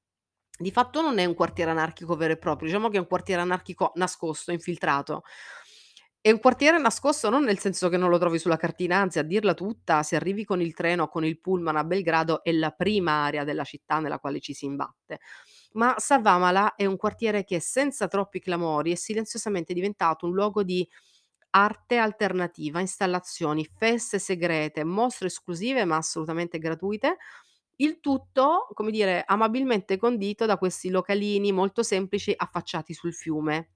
Di 0.60 0.72
fatto 0.72 1.02
non 1.02 1.20
è 1.20 1.26
un 1.26 1.36
quartiere 1.36 1.72
anarchico 1.72 2.16
vero 2.16 2.34
e 2.34 2.38
proprio, 2.38 2.68
diciamo 2.68 2.90
che 2.90 2.98
è 2.98 3.00
un 3.00 3.08
quartiere 3.08 3.42
anarchico 3.42 3.92
nascosto, 3.96 4.52
infiltrato. 4.52 5.24
È 6.20 6.32
un 6.32 6.40
quartiere 6.40 6.78
nascosto 6.80 7.30
non 7.30 7.44
nel 7.44 7.60
senso 7.60 7.88
che 7.90 7.96
non 7.98 8.10
lo 8.10 8.18
trovi 8.18 8.38
sulla 8.40 8.58
cartina, 8.58 8.98
anzi 8.98 9.20
a 9.20 9.24
dirla 9.24 9.54
tutta, 9.54 10.04
se 10.04 10.16
arrivi 10.16 10.44
con 10.44 10.62
il 10.62 10.74
treno 10.74 11.04
o 11.04 11.08
con 11.10 11.24
il 11.24 11.40
pullman 11.40 11.78
a 11.78 11.84
Belgrado 11.84 12.44
è 12.44 12.52
la 12.52 12.72
prima 12.72 13.24
area 13.26 13.44
della 13.44 13.64
città 13.64 14.00
nella 14.00 14.20
quale 14.20 14.40
ci 14.40 14.54
si 14.54 14.66
imbatte. 14.66 15.20
Ma 15.74 15.96
Savamala 15.98 16.76
è 16.76 16.86
un 16.86 16.98
quartiere 16.98 17.44
che 17.44 17.60
senza 17.60 18.08
troppi 18.08 18.40
clamori 18.40 18.92
è 18.92 18.96
silenziosamente 18.96 19.74
diventato 19.74 20.26
un 20.26 20.34
luogo 20.34 20.64
di 20.64 20.88
arte 21.52 21.98
alternativa, 21.98 22.80
installazioni, 22.80 23.66
feste 23.78 24.20
segrete, 24.20 24.84
mostre 24.84 25.28
esclusive 25.28 25.86
ma 25.86 25.98
assolutamente 25.98 26.58
gratuite. 26.60 27.18
Il 27.78 28.00
tutto, 28.00 28.70
come 28.74 28.92
dire, 28.92 29.24
amabilmente 29.26 29.98
condito 29.98 30.46
da 30.46 30.58
questi 30.58 30.90
localini 30.90 31.52
molto 31.52 31.84
semplici 31.84 32.34
affacciati 32.36 32.94
sul 32.94 33.14
fiume. 33.14 33.70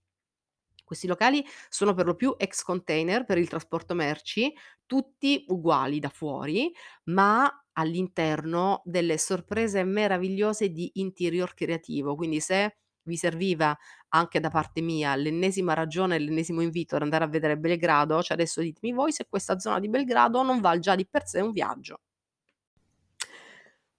Questi 0.84 1.08
locali 1.08 1.46
sono 1.70 1.94
per 1.94 2.06
lo 2.06 2.16
più 2.16 2.36
ex 2.38 2.64
container 2.64 3.24
per 3.24 3.38
il 3.38 3.48
trasporto 3.48 3.94
merci, 3.94 4.54
tutti 4.86 5.46
uguali 5.48 6.00
da 6.00 6.10
fuori, 6.10 6.74
ma 7.06 7.61
all'interno 7.74 8.82
delle 8.86 9.18
sorprese 9.18 9.84
meravigliose 9.84 10.70
di 10.70 10.92
interior 10.96 11.54
creativo. 11.54 12.16
Quindi 12.16 12.40
se 12.40 12.78
vi 13.04 13.18
serviva 13.18 13.76
anche 14.10 14.40
da 14.40 14.50
parte 14.50 14.82
mia 14.82 15.16
l'ennesima 15.16 15.74
ragione, 15.74 16.20
l'ennesimo 16.20 16.62
invito 16.62 16.96
ad 16.96 17.02
andare 17.02 17.24
a 17.24 17.28
vedere 17.28 17.58
Belgrado, 17.58 18.22
cioè 18.22 18.38
adesso 18.38 18.62
ditemi 18.62 18.94
voi 18.94 19.12
se 19.12 19.26
questa 19.30 19.60
zona 19.60 19.80
di 19.80 19.90
Belgrado 19.90 20.44
non 20.44 20.60
val 20.62 20.80
già 20.80 20.96
di 20.96 21.08
per 21.08 21.26
sé 21.26 21.42
un 21.42 21.52
viaggio. 21.52 22.00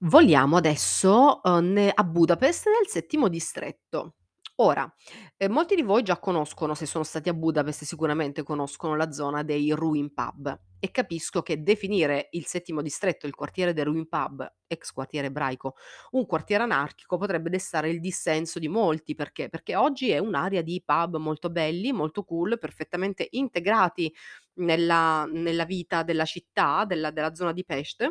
Voliamo 0.05 0.57
adesso, 0.57 1.41
ne 1.61 1.91
a 1.95 2.05
Budapest 2.05 2.67
nel 2.67 2.89
settimo 2.89 3.29
distretto. 3.29 4.15
Ora, 4.57 4.93
ehm, 5.39 5.51
molti 5.51 5.75
di 5.75 5.83
voi 5.83 6.03
già 6.03 6.19
conoscono, 6.19 6.75
se 6.75 6.85
sono 6.87 7.05
stati 7.05 7.29
a 7.29 7.35
Budapest 7.35 7.85
sicuramente 7.85 8.43
conoscono 8.43 8.97
la 8.97 9.11
zona 9.11 9.43
dei 9.43 9.71
Ruin 9.73 10.13
Pub 10.13 10.61
e 10.79 10.91
capisco 10.91 11.41
che 11.43 11.63
definire 11.63 12.29
il 12.33 12.45
settimo 12.47 12.83
distretto, 12.83 13.27
il 13.27 13.35
quartiere 13.35 13.73
dei 13.73 13.85
Ruin 13.85 14.07
Pub, 14.09 14.47
ex 14.67 14.93
quartiere 14.93 15.29
ebraico, 15.29 15.75
un 16.11 16.27
quartiere 16.27 16.63
anarchico 16.65 17.17
potrebbe 17.17 17.49
destare 17.51 17.89
il 17.91 17.99
dissenso 18.01 18.59
di 18.59 18.69
molti, 18.69 19.15
perché? 19.15 19.49
Perché 19.49 19.75
oggi 19.75 20.11
è 20.11 20.19
un'area 20.19 20.61
di 20.63 20.83
pub 20.85 21.17
molto 21.17 21.49
belli, 21.51 21.91
molto 21.93 22.23
cool, 22.23 22.59
perfettamente 22.59 23.27
integrati 23.31 24.13
nella 24.55 25.25
nella 25.33 25.65
vita 25.65 26.03
della 26.03 26.25
città, 26.27 26.85
della 26.85 27.11
della 27.11 27.35
zona 27.35 27.53
di 27.53 27.65
Pest, 27.65 28.07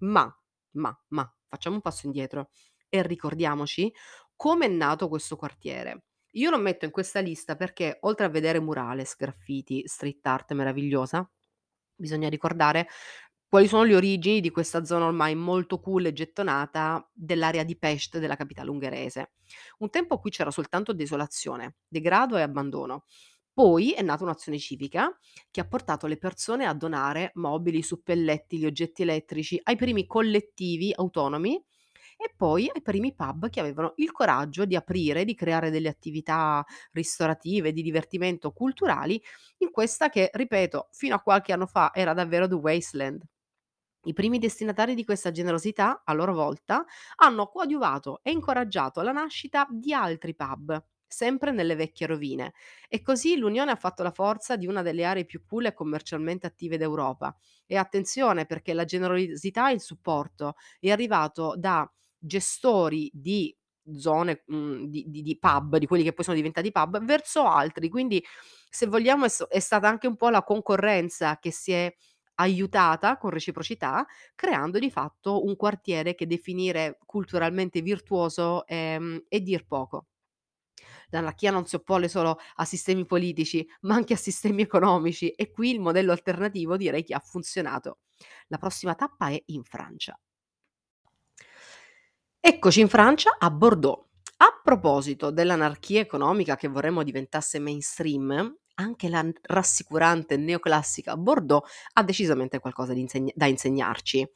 ma 0.00 0.32
ma, 0.72 0.96
ma, 1.08 1.34
facciamo 1.48 1.74
un 1.76 1.82
passo 1.82 2.06
indietro 2.06 2.50
e 2.88 3.02
ricordiamoci 3.02 3.92
come 4.40 4.64
è 4.64 4.68
nato 4.70 5.06
questo 5.08 5.36
quartiere. 5.36 6.04
Io 6.36 6.48
lo 6.48 6.56
metto 6.56 6.86
in 6.86 6.90
questa 6.90 7.20
lista 7.20 7.56
perché 7.56 7.98
oltre 8.00 8.24
a 8.24 8.30
vedere 8.30 8.58
murales, 8.58 9.14
graffiti, 9.14 9.82
street 9.84 10.24
art 10.26 10.54
meravigliosa, 10.54 11.30
bisogna 11.94 12.26
ricordare 12.30 12.88
quali 13.46 13.68
sono 13.68 13.82
le 13.82 13.94
origini 13.94 14.40
di 14.40 14.48
questa 14.48 14.82
zona 14.86 15.04
ormai 15.04 15.34
molto 15.34 15.78
cool 15.78 16.06
e 16.06 16.14
gettonata 16.14 17.06
dell'area 17.12 17.64
di 17.64 17.76
Pest 17.76 18.16
della 18.16 18.34
capitale 18.34 18.70
ungherese. 18.70 19.32
Un 19.80 19.90
tempo 19.90 20.18
qui 20.18 20.30
c'era 20.30 20.50
soltanto 20.50 20.94
desolazione, 20.94 21.74
degrado 21.86 22.38
e 22.38 22.40
abbandono. 22.40 23.04
Poi 23.52 23.92
è 23.92 24.00
nata 24.00 24.24
un'azione 24.24 24.58
civica 24.58 25.14
che 25.50 25.60
ha 25.60 25.68
portato 25.68 26.06
le 26.06 26.16
persone 26.16 26.64
a 26.64 26.72
donare 26.72 27.32
mobili, 27.34 27.82
suppellettili, 27.82 28.64
oggetti 28.64 29.02
elettrici 29.02 29.60
ai 29.64 29.76
primi 29.76 30.06
collettivi 30.06 30.94
autonomi 30.96 31.62
e 32.22 32.34
poi 32.36 32.70
ai 32.72 32.82
primi 32.82 33.14
pub 33.14 33.48
che 33.48 33.60
avevano 33.60 33.94
il 33.96 34.12
coraggio 34.12 34.66
di 34.66 34.76
aprire, 34.76 35.24
di 35.24 35.34
creare 35.34 35.70
delle 35.70 35.88
attività 35.88 36.62
ristorative, 36.92 37.72
di 37.72 37.80
divertimento, 37.82 38.52
culturali 38.52 39.20
in 39.58 39.70
questa 39.70 40.10
che, 40.10 40.28
ripeto, 40.32 40.88
fino 40.92 41.14
a 41.14 41.20
qualche 41.20 41.52
anno 41.54 41.66
fa 41.66 41.92
era 41.94 42.12
davvero 42.12 42.46
the 42.46 42.54
wasteland. 42.54 43.22
I 44.04 44.12
primi 44.14 44.38
destinatari 44.38 44.94
di 44.94 45.04
questa 45.04 45.30
generosità, 45.30 46.02
a 46.04 46.12
loro 46.14 46.34
volta, 46.34 46.84
hanno 47.16 47.48
coadiuvato 47.48 48.20
e 48.22 48.30
incoraggiato 48.30 49.02
la 49.02 49.12
nascita 49.12 49.66
di 49.70 49.92
altri 49.94 50.34
pub, 50.34 50.82
sempre 51.06 51.50
nelle 51.52 51.74
vecchie 51.76 52.06
rovine. 52.06 52.54
E 52.88 53.02
così 53.02 53.36
l'unione 53.36 53.70
ha 53.72 53.76
fatto 53.76 54.02
la 54.02 54.10
forza 54.10 54.56
di 54.56 54.66
una 54.66 54.82
delle 54.82 55.04
aree 55.04 55.24
più 55.26 55.42
cool 55.44 55.66
e 55.66 55.74
commercialmente 55.74 56.46
attive 56.46 56.78
d'Europa. 56.78 57.36
E 57.66 57.76
attenzione 57.76 58.46
perché 58.46 58.72
la 58.74 58.84
generosità 58.84 59.70
e 59.70 59.74
il 59.74 59.80
supporto 59.80 60.54
è 60.78 60.90
arrivato 60.90 61.54
da 61.56 61.90
gestori 62.20 63.10
di 63.12 63.54
zone, 63.96 64.44
mhmm, 64.46 64.84
di 64.86 65.04
di 65.08 65.22
di 65.22 65.38
pub, 65.38 65.76
di 65.78 65.86
quelli 65.86 66.04
che 66.04 66.12
poi 66.12 66.24
sono 66.24 66.36
diventati 66.36 66.70
pub, 66.72 67.02
verso 67.04 67.44
altri. 67.46 67.88
Quindi 67.88 68.22
se 68.68 68.86
vogliamo 68.86 69.24
è 69.26 69.30
è 69.48 69.58
stata 69.60 69.88
anche 69.88 70.06
un 70.06 70.16
po' 70.16 70.28
la 70.30 70.42
concorrenza 70.44 71.38
che 71.38 71.50
si 71.52 71.72
è 71.72 71.92
aiutata 72.36 73.18
con 73.18 73.30
reciprocità, 73.30 74.06
creando 74.34 74.78
di 74.78 74.90
fatto 74.90 75.44
un 75.44 75.56
quartiere 75.56 76.14
che 76.14 76.26
definire 76.26 76.98
culturalmente 77.04 77.82
virtuoso, 77.82 78.66
ehm, 78.66 79.24
è 79.28 79.40
dir 79.40 79.66
poco. 79.66 80.06
L'anarchia 81.10 81.50
non 81.50 81.66
si 81.66 81.76
oppone 81.76 82.08
solo 82.08 82.38
a 82.56 82.64
sistemi 82.64 83.04
politici, 83.06 83.66
ma 83.82 83.94
anche 83.94 84.14
a 84.14 84.16
sistemi 84.16 84.62
economici 84.62 85.30
e 85.30 85.50
qui 85.50 85.70
il 85.70 85.80
modello 85.80 86.12
alternativo 86.12 86.76
direi 86.76 87.04
che 87.04 87.14
ha 87.14 87.20
funzionato. 87.20 87.98
La 88.48 88.58
prossima 88.58 88.94
tappa 88.94 89.28
è 89.30 89.42
in 89.46 89.64
Francia. 89.64 90.18
Eccoci 92.42 92.80
in 92.80 92.88
Francia, 92.88 93.36
a 93.38 93.50
Bordeaux. 93.50 94.06
A 94.38 94.60
proposito 94.64 95.30
dell'anarchia 95.30 96.00
economica 96.00 96.56
che 96.56 96.68
vorremmo 96.68 97.02
diventasse 97.02 97.58
mainstream, 97.58 98.56
anche 98.76 99.10
la 99.10 99.22
rassicurante 99.42 100.38
neoclassica 100.38 101.18
Bordeaux 101.18 101.62
ha 101.92 102.02
decisamente 102.02 102.58
qualcosa 102.58 102.94
di 102.94 103.00
insegn 103.00 103.28
da 103.34 103.44
insegnarci. 103.44 104.26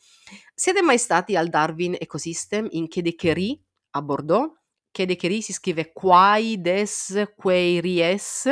Siete 0.55 0.83
mai 0.83 0.99
stati 0.99 1.35
al 1.35 1.49
Darwin 1.49 1.97
Ecosystem 1.99 2.67
in 2.73 2.89
Quai 2.89 3.03
de 3.03 3.15
Query 3.15 3.65
a 3.93 4.03
Bordeaux? 4.03 4.53
Quai 4.93 5.07
de 5.07 5.17
Query 5.17 5.41
si 5.41 5.55
scrive 5.55 5.93
Quai 5.95 6.61
des 6.61 7.27
Queries, 7.35 8.51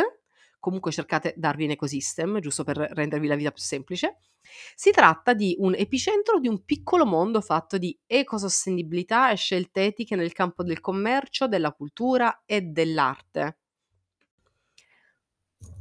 comunque 0.63 0.93
cercate 0.93 1.35
Darwin 1.37 1.73
Ecosystem, 1.73 2.39
giusto 2.39 2.63
per 2.63 2.77
rendervi 2.77 3.27
la 3.27 3.35
vita 3.35 3.51
più 3.51 3.61
semplice. 3.61 4.19
Si 4.77 4.93
tratta 4.93 5.35
di 5.35 5.57
un 5.59 5.75
epicentro 5.75 6.39
di 6.39 6.47
un 6.47 6.65
piccolo 6.65 7.05
mondo 7.05 7.41
fatto 7.41 7.79
di 7.79 7.99
ecosostenibilità 8.07 9.33
e 9.33 9.37
scelte 9.37 9.87
etiche 9.87 10.15
nel 10.15 10.33
campo 10.33 10.63
del 10.63 10.79
commercio, 10.79 11.49
della 11.49 11.73
cultura 11.73 12.45
e 12.47 12.61
dell'arte. 12.61 13.57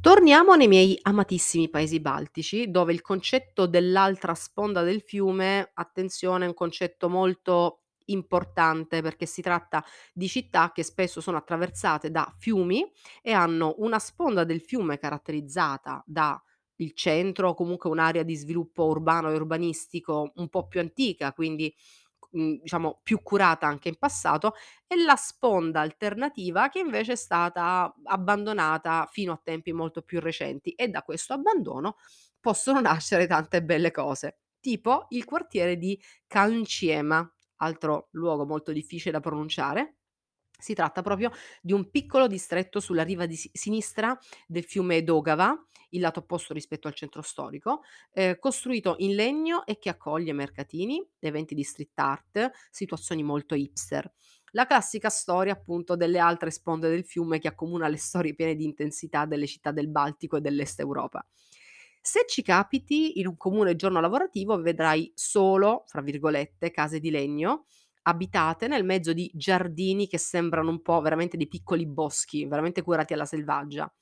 Torniamo 0.00 0.56
nei 0.56 0.66
miei 0.66 0.98
amatissimi 1.00 1.70
paesi 1.70 2.00
baltici, 2.00 2.68
dove 2.68 2.92
il 2.92 3.02
concetto 3.02 3.66
dell'altra 3.66 4.34
sponda 4.34 4.82
del 4.82 5.00
fiume, 5.00 5.70
attenzione, 5.74 6.44
è 6.44 6.48
un 6.48 6.54
concetto 6.54 7.08
molto 7.08 7.81
importante 8.06 9.02
perché 9.02 9.26
si 9.26 9.42
tratta 9.42 9.84
di 10.12 10.28
città 10.28 10.72
che 10.72 10.82
spesso 10.82 11.20
sono 11.20 11.36
attraversate 11.38 12.10
da 12.10 12.32
fiumi 12.38 12.90
e 13.22 13.32
hanno 13.32 13.74
una 13.78 13.98
sponda 13.98 14.44
del 14.44 14.60
fiume 14.60 14.98
caratterizzata 14.98 16.02
da 16.06 16.40
il 16.76 16.92
centro 16.94 17.50
o 17.50 17.54
comunque 17.54 17.90
un'area 17.90 18.22
di 18.22 18.34
sviluppo 18.34 18.86
urbano 18.86 19.30
e 19.30 19.34
urbanistico 19.34 20.32
un 20.36 20.48
po' 20.48 20.66
più 20.66 20.80
antica, 20.80 21.32
quindi 21.32 21.72
mhmm, 22.32 22.60
diciamo 22.62 23.00
più 23.02 23.22
curata 23.22 23.66
anche 23.66 23.88
in 23.88 23.96
passato, 23.98 24.54
e 24.86 24.96
la 25.02 25.16
sponda 25.16 25.80
alternativa 25.80 26.68
che 26.68 26.78
invece 26.80 27.12
è 27.12 27.16
stata 27.16 27.92
abbandonata 28.04 29.08
fino 29.10 29.32
a 29.32 29.40
tempi 29.42 29.72
molto 29.72 30.02
più 30.02 30.20
recenti 30.20 30.70
e 30.72 30.88
da 30.88 31.02
questo 31.02 31.32
abbandono 31.34 31.96
possono 32.40 32.80
nascere 32.80 33.26
tante 33.26 33.62
belle 33.62 33.90
cose, 33.90 34.40
tipo 34.60 35.06
il 35.10 35.24
quartiere 35.24 35.76
di 35.76 36.00
Canciema, 36.26 37.30
altro 37.62 38.08
luogo 38.12 38.44
molto 38.44 38.72
difficile 38.72 39.12
da 39.12 39.20
pronunciare. 39.20 39.96
Si 40.62 40.74
tratta 40.74 41.02
proprio 41.02 41.30
di 41.60 41.72
un 41.72 41.90
piccolo 41.90 42.28
distretto 42.28 42.78
sulla 42.78 43.02
riva 43.02 43.26
di 43.26 43.34
si 43.36 43.50
sinistra 43.52 44.16
del 44.46 44.62
fiume 44.64 45.02
Dogava, 45.02 45.56
il 45.90 46.00
lato 46.00 46.20
opposto 46.20 46.54
rispetto 46.54 46.86
al 46.86 46.94
centro 46.94 47.20
storico, 47.22 47.82
ehm, 48.12 48.38
costruito 48.38 48.94
in 48.98 49.14
legno 49.16 49.66
e 49.66 49.78
che 49.78 49.88
accoglie 49.88 50.32
mercatini, 50.32 51.04
eventi 51.18 51.54
di 51.54 51.64
street 51.64 51.98
art, 51.98 52.50
situazioni 52.70 53.22
molto 53.24 53.54
hipster. 53.56 54.10
La 54.52 54.66
classica 54.66 55.08
storia 55.08 55.54
appunto 55.54 55.96
delle 55.96 56.18
altre 56.18 56.50
sponde 56.50 56.88
del 56.88 57.04
fiume 57.04 57.38
che 57.38 57.48
accomuna 57.48 57.88
le 57.88 57.96
storie 57.96 58.34
piene 58.34 58.54
di 58.54 58.64
intensità 58.64 59.24
delle 59.24 59.46
città 59.46 59.72
del 59.72 59.88
Baltico 59.88 60.36
e 60.36 60.40
dell'Est 60.40 60.78
Europa. 60.80 61.26
Se 62.04 62.24
ci 62.26 62.42
capiti 62.42 63.20
in 63.20 63.26
un 63.28 63.36
comune 63.36 63.76
giorno 63.76 64.00
lavorativo 64.00 64.60
vedrai 64.60 65.12
solo, 65.14 65.84
fra 65.86 66.00
virgolette, 66.02 66.70
case 66.70 66.98
di 66.98 67.10
legno 67.10 67.66
abitate 68.04 68.66
nel 68.66 68.84
mezzo 68.84 69.12
di 69.12 69.30
giardini 69.32 70.08
che 70.08 70.18
sembrano 70.18 70.70
un 70.70 70.82
po' 70.82 71.00
veramente 71.00 71.36
dei 71.36 71.46
piccoli 71.46 71.86
boschi, 71.86 72.44
veramente 72.46 72.82
curati 72.82 73.12
alla 73.14 73.24
selvaggia. 73.26 73.92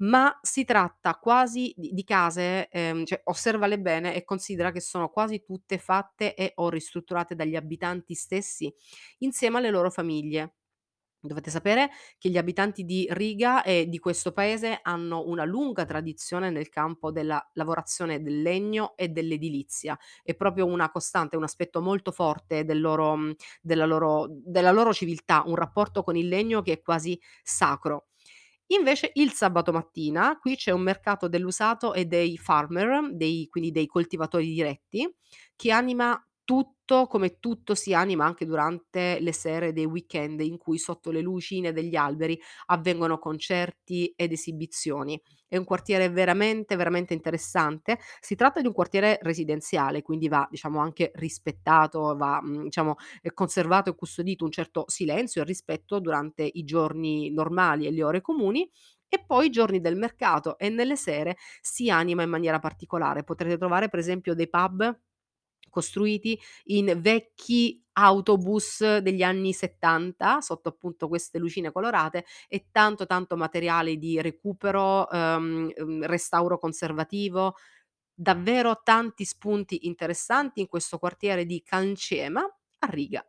ma 0.00 0.38
si 0.42 0.64
tratta 0.64 1.14
quasi 1.16 1.72
di 1.76 1.90
di 1.92 2.04
case, 2.04 2.68
ehm, 2.68 3.04
cioè 3.04 3.20
osservale 3.24 3.78
bene 3.80 4.14
e 4.14 4.24
considera 4.24 4.70
che 4.72 4.80
sono 4.80 5.08
quasi 5.10 5.42
tutte 5.44 5.78
fatte 5.78 6.34
e 6.34 6.52
o 6.56 6.68
ristrutturate 6.70 7.34
dagli 7.34 7.56
abitanti 7.56 8.14
stessi 8.14 8.72
insieme 9.18 9.58
alle 9.58 9.70
loro 9.70 9.90
famiglie. 9.90 10.54
Dovete 11.20 11.50
sapere 11.50 11.90
che 12.16 12.28
gli 12.30 12.38
abitanti 12.38 12.84
di 12.84 13.04
Riga 13.10 13.64
e 13.64 13.88
di 13.88 13.98
questo 13.98 14.30
paese 14.32 14.78
hanno 14.82 15.26
una 15.26 15.44
lunga 15.44 15.84
tradizione 15.84 16.48
nel 16.48 16.68
campo 16.68 17.10
della 17.10 17.44
lavorazione 17.54 18.22
del 18.22 18.40
legno 18.40 18.96
e 18.96 19.08
dell'edilizia. 19.08 19.98
È 20.22 20.34
proprio 20.36 20.66
una 20.66 20.90
costante, 20.90 21.36
un 21.36 21.42
aspetto 21.42 21.80
molto 21.82 22.12
forte 22.12 22.64
del 22.64 22.80
loro 22.80 23.16
mhmm, 23.16 23.32
della 23.60 23.84
loro 23.84 24.28
della 24.30 24.70
loro 24.70 24.92
civiltà, 24.92 25.42
un 25.44 25.56
rapporto 25.56 26.04
con 26.04 26.14
il 26.16 26.28
legno 26.28 26.62
che 26.62 26.74
è 26.74 26.80
quasi 26.82 27.20
sacro. 27.42 28.06
Invece 28.70 29.10
il 29.14 29.32
sabato 29.32 29.72
mattina 29.72 30.38
qui 30.38 30.54
c'è 30.56 30.70
un 30.72 30.82
mercato 30.82 31.26
dell'usato 31.28 31.94
e 31.94 32.04
dei 32.04 32.36
farmer, 32.36 33.10
dei 33.14 33.48
quindi 33.48 33.70
dei 33.72 33.86
coltivatori 33.86 34.46
diretti, 34.52 35.10
che 35.56 35.72
anima 35.72 36.22
tutto 36.88 37.06
come 37.06 37.38
tutto 37.38 37.74
si 37.74 37.92
anima 37.92 38.24
anche 38.24 38.46
durante 38.46 39.18
le 39.20 39.32
sere 39.32 39.72
dei 39.72 39.84
weekend 39.84 40.40
in 40.40 40.56
cui 40.56 40.78
sotto 40.78 41.10
le 41.10 41.20
lucine 41.20 41.72
degli 41.72 41.94
alberi 41.96 42.38
avvengono 42.66 43.18
concerti 43.18 44.12
ed 44.16 44.32
esibizioni. 44.32 45.20
È 45.46 45.56
un 45.56 45.64
quartiere 45.64 46.08
veramente, 46.08 46.76
veramente 46.76 47.12
interessante. 47.14 47.98
Si 48.20 48.34
tratta 48.34 48.60
di 48.60 48.66
un 48.66 48.72
quartiere 48.72 49.18
residenziale, 49.22 50.02
quindi 50.02 50.28
va, 50.28 50.46
diciamo, 50.50 50.78
anche 50.80 51.10
rispettato, 51.14 52.16
va, 52.16 52.40
mhmm, 52.42 52.64
diciamo, 52.64 52.94
conservato 53.34 53.90
e 53.90 53.94
custodito 53.94 54.44
un 54.44 54.50
certo 54.50 54.84
silenzio 54.88 55.42
e 55.42 55.44
rispetto 55.44 56.00
durante 56.00 56.48
i 56.50 56.64
giorni 56.64 57.30
normali 57.32 57.86
e 57.86 57.90
le 57.92 58.02
ore 58.04 58.20
comuni 58.20 58.68
e 59.10 59.24
poi 59.26 59.46
i 59.46 59.50
giorni 59.50 59.80
del 59.80 59.96
mercato 59.96 60.58
e 60.58 60.68
nelle 60.68 60.96
sere 60.96 61.36
si 61.60 61.88
anima 61.90 62.22
in 62.22 62.30
maniera 62.30 62.58
particolare. 62.58 63.24
Potrete 63.24 63.56
trovare 63.56 63.88
per 63.88 63.98
esempio 63.98 64.34
dei 64.34 64.48
pub 64.48 64.98
costruiti 65.70 66.38
in 66.66 66.98
vecchi 67.00 67.82
autobus 67.94 68.98
degli 68.98 69.22
anni 69.22 69.52
'70, 69.52 70.40
sotto 70.40 70.68
appunto 70.68 71.08
queste 71.08 71.38
lucine 71.38 71.72
colorate 71.72 72.24
e 72.48 72.66
tanto, 72.70 73.06
tanto 73.06 73.36
materiale 73.36 73.96
di 73.96 74.20
recupero, 74.20 75.08
ehm, 75.10 75.72
uhm, 75.76 76.04
restauro 76.06 76.58
conservativo. 76.58 77.54
Davvero 78.14 78.80
tanti 78.84 79.24
spunti 79.24 79.86
interessanti 79.86 80.60
in 80.60 80.68
questo 80.68 80.98
quartiere 80.98 81.46
di 81.46 81.62
Cancema 81.62 82.42
a 82.42 82.86
Riga. 82.88 83.24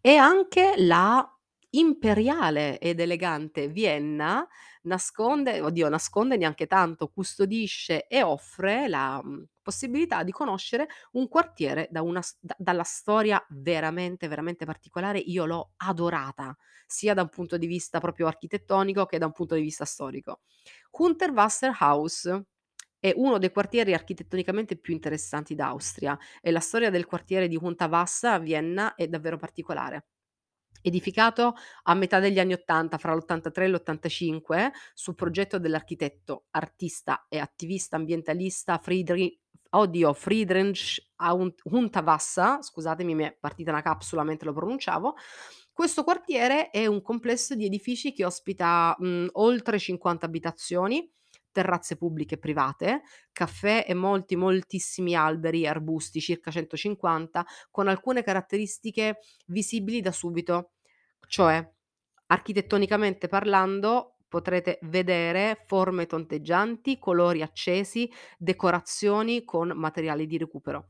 E 0.00 0.16
anche 0.16 0.74
la 0.76 1.35
imperiale 1.78 2.78
ed 2.78 3.00
elegante 3.00 3.68
Vienna 3.68 4.46
nasconde 4.82 5.60
oddio 5.60 5.88
nasconde 5.88 6.36
neanche 6.36 6.66
tanto, 6.66 7.08
custodisce 7.08 8.06
e 8.06 8.22
offre 8.22 8.88
la, 8.88 9.20
mhmm, 9.22 9.44
possibilità 9.62 10.22
di 10.22 10.30
conoscere 10.30 10.86
un 11.12 11.28
quartiere 11.28 11.88
da 11.90 12.02
una 12.02 12.20
da 12.40 12.54
dalla 12.58 12.84
storia 12.84 13.44
veramente, 13.50 14.28
veramente 14.28 14.64
particolare. 14.64 15.18
Io 15.18 15.44
l'ho 15.44 15.72
adorata, 15.78 16.56
sia 16.86 17.14
da 17.14 17.22
un 17.22 17.28
punto 17.28 17.56
di 17.58 17.66
vista 17.66 17.98
proprio 18.00 18.26
architettonico 18.28 19.04
che 19.06 19.18
da 19.18 19.26
un 19.26 19.32
punto 19.32 19.54
di 19.56 19.62
vista 19.62 19.84
storico. 19.84 20.40
Hundertwasserhaus 20.92 22.42
è 22.98 23.12
uno 23.16 23.38
dei 23.38 23.50
quartieri 23.50 23.92
architettonicamente 23.94 24.76
più 24.76 24.92
interessanti 24.94 25.54
d'Austria 25.54 26.18
e 26.40 26.50
la 26.50 26.60
storia 26.60 26.90
del 26.90 27.06
quartiere 27.06 27.48
di 27.48 27.56
Hunterwasser 27.60 28.32
a 28.32 28.38
Vienna 28.38 28.94
è 28.94 29.06
davvero 29.08 29.36
particolare. 29.36 30.06
Edificato 30.82 31.54
a 31.84 31.94
metà 31.94 32.20
degli 32.20 32.38
anni 32.38 32.52
'80, 32.54 32.98
fra 32.98 33.14
l'83 33.14 33.62
e 33.62 33.68
l'85, 33.68 34.70
su 34.94 35.14
progetto 35.14 35.58
dell'architetto, 35.58 36.46
artista 36.50 37.26
e 37.28 37.38
attivista 37.38 37.96
ambientalista 37.96 38.78
Friedri 38.78 39.38
oddio, 39.68 40.12
Friedrich 40.12 41.02
Hundertwasser, 41.64 42.58
scusatemi 42.62 43.14
mi 43.14 43.24
è 43.24 43.36
partita 43.38 43.70
una 43.70 43.82
capsula 43.82 44.22
mentre 44.22 44.48
lo 44.48 44.54
pronunciavo. 44.54 45.14
Questo 45.72 46.04
quartiere 46.04 46.70
è 46.70 46.86
un 46.86 47.02
complesso 47.02 47.54
di 47.54 47.66
edifici 47.66 48.12
che 48.12 48.24
ospita, 48.24 48.96
mhmm, 48.98 49.28
oltre 49.32 49.78
50 49.78 50.24
abitazioni, 50.24 51.10
terrazze 51.56 51.96
pubbliche 51.96 52.34
e 52.34 52.38
private, 52.38 53.00
caffè 53.32 53.86
e 53.88 53.94
molti, 53.94 54.36
moltissimi 54.36 55.14
alberi 55.14 55.62
e 55.62 55.68
arbusti, 55.68 56.20
circa 56.20 56.50
150, 56.50 57.44
con 57.70 57.88
alcune 57.88 58.22
caratteristiche 58.22 59.18
visibili 59.46 60.02
da 60.02 60.12
subito. 60.12 60.72
Cioè, 61.26 61.66
architettonicamente 62.26 63.28
parlando, 63.28 64.16
potrete 64.28 64.78
vedere 64.82 65.56
forme 65.66 66.04
tonteggianti, 66.06 66.98
colori 66.98 67.40
accesi, 67.40 68.10
decorazioni 68.36 69.44
con 69.44 69.72
materiali 69.74 70.26
di 70.26 70.36
recupero. 70.36 70.88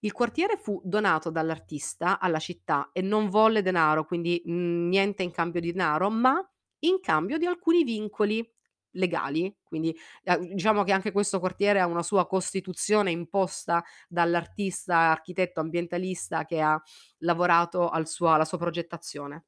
Il 0.00 0.12
quartiere 0.12 0.56
fu 0.58 0.80
donato 0.84 1.30
dall'artista 1.30 2.20
alla 2.20 2.38
città 2.38 2.90
e 2.92 3.00
non 3.00 3.28
volle 3.30 3.62
denaro, 3.62 4.04
quindi, 4.04 4.42
mhmm, 4.44 4.88
niente 4.88 5.22
in 5.22 5.30
cambio 5.32 5.60
di 5.60 5.72
denaro, 5.72 6.10
ma 6.10 6.34
in 6.80 7.00
cambio 7.00 7.38
di 7.38 7.46
alcuni 7.46 7.82
vincoli 7.84 8.46
legali. 8.94 9.54
Quindi, 9.62 9.96
ehm, 10.24 10.54
diciamo 10.54 10.82
che 10.84 10.92
anche 10.92 11.12
questo 11.12 11.40
quartiere 11.40 11.80
ha 11.80 11.86
una 11.86 12.02
sua 12.02 12.26
costituzione 12.26 13.10
imposta 13.10 13.84
dall'artista, 14.08 14.96
architetto 15.10 15.60
ambientalista 15.60 16.44
che 16.44 16.60
ha 16.60 16.80
lavorato 17.18 17.88
al 17.88 18.08
suo 18.08 18.32
alla 18.32 18.44
sua 18.44 18.58
progettazione. 18.58 19.44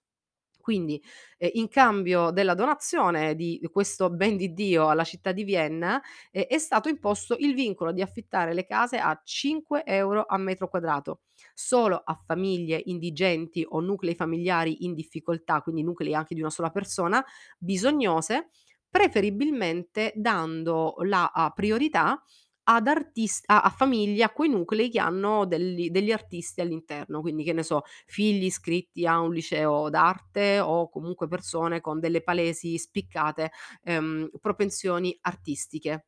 Quindi, 0.61 1.01
ehm, 1.39 1.51
in 1.55 1.69
cambio 1.69 2.31
della 2.33 2.55
donazione 2.55 3.37
di 3.37 3.61
questo 3.71 4.11
ben 4.11 4.37
di 4.37 4.53
Dio 4.53 4.89
alla 4.89 5.05
città 5.05 5.31
di 5.31 5.45
Vienna, 5.45 6.03
ehm, 6.33 6.43
è 6.45 6.59
stato 6.59 6.89
imposto 6.89 7.37
il 7.39 7.55
vincolo 7.55 7.93
di 7.93 8.03
affittare 8.03 8.53
le 8.53 8.65
case 8.67 8.99
a 8.99 9.21
5 9.23 9.85
€ 9.87 10.25
a 10.27 10.37
metro 10.39 10.69
quadrato, 10.69 11.21
solo 11.55 12.03
a 12.05 12.15
famiglie 12.15 12.83
indigenti 12.87 13.65
o 13.69 13.79
nuclei 13.81 14.17
familiari 14.17 14.85
in 14.85 14.95
difficoltà, 14.95 15.61
quindi 15.63 15.85
nuclei 15.85 16.15
anche 16.15 16.35
di 16.35 16.41
una 16.41 16.51
sola 16.51 16.71
persona, 16.71 17.25
bisognose, 17.59 18.51
preferibilmente 18.91 20.13
dando 20.17 20.95
la, 21.05 21.31
priorità 21.55 22.21
ad 22.69 22.89
artis 22.89 23.43
a 23.47 23.63
a 23.63 23.71
famiglie, 23.71 24.25
a 24.25 24.31
quei 24.31 24.49
nuclei 24.51 24.91
che 24.91 24.99
hanno 25.01 25.47
degli 25.47 25.91
degli 25.91 26.11
artisti 26.13 26.61
all'interno, 26.61 27.21
quindi 27.21 27.45
che 27.45 27.53
ne 27.53 27.63
so, 27.63 27.83
figli 28.07 28.45
iscritti 28.45 29.07
a 29.07 29.21
un 29.21 29.33
liceo 29.33 29.89
d'arte 29.91 30.59
o 30.61 30.89
comunque 30.91 31.29
persone 31.29 31.81
con 31.81 32.01
delle 32.01 32.23
palesi, 32.23 32.77
spiccate, 32.79 33.53
ehm, 33.85 34.31
propensioni 34.41 35.17
artistiche. 35.23 36.07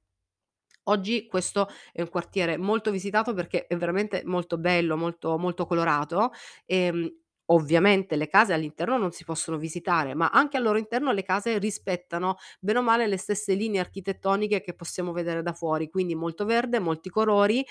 Oggi 0.85 1.27
questo 1.27 1.69
è 1.93 2.01
un 2.03 2.09
quartiere 2.09 2.57
molto 2.57 2.91
visitato 2.91 3.35
perché 3.35 3.67
è 3.67 3.77
veramente 3.77 4.23
molto 4.25 4.59
bello, 4.59 4.97
molto 4.97 5.38
molto 5.38 5.67
colorato, 5.67 6.33
ehm, 6.67 7.09
ovviamente 7.50 8.16
le 8.16 8.28
case 8.28 8.52
all'interno 8.52 8.98
non 8.98 9.12
si 9.12 9.24
possono 9.24 9.58
visitare, 9.58 10.14
ma 10.14 10.28
anche 10.30 10.56
al 10.56 10.62
loro 10.64 10.78
interno 10.78 11.12
le 11.12 11.22
case 11.22 11.58
rispettano 11.58 12.37
bene 12.61 12.78
o 12.78 12.82
male 12.82 13.06
le 13.06 13.16
stesse 13.18 13.54
linee 13.54 13.80
architettoniche 13.80 14.61
che 14.62 14.74
possiamo 14.74 15.12
vedere 15.12 15.42
da 15.42 15.52
fuori, 15.52 15.88
quindi 15.90 16.14
molto 16.14 16.44
verde, 16.44 16.78
molti 16.78 17.11
colori, 17.11 17.64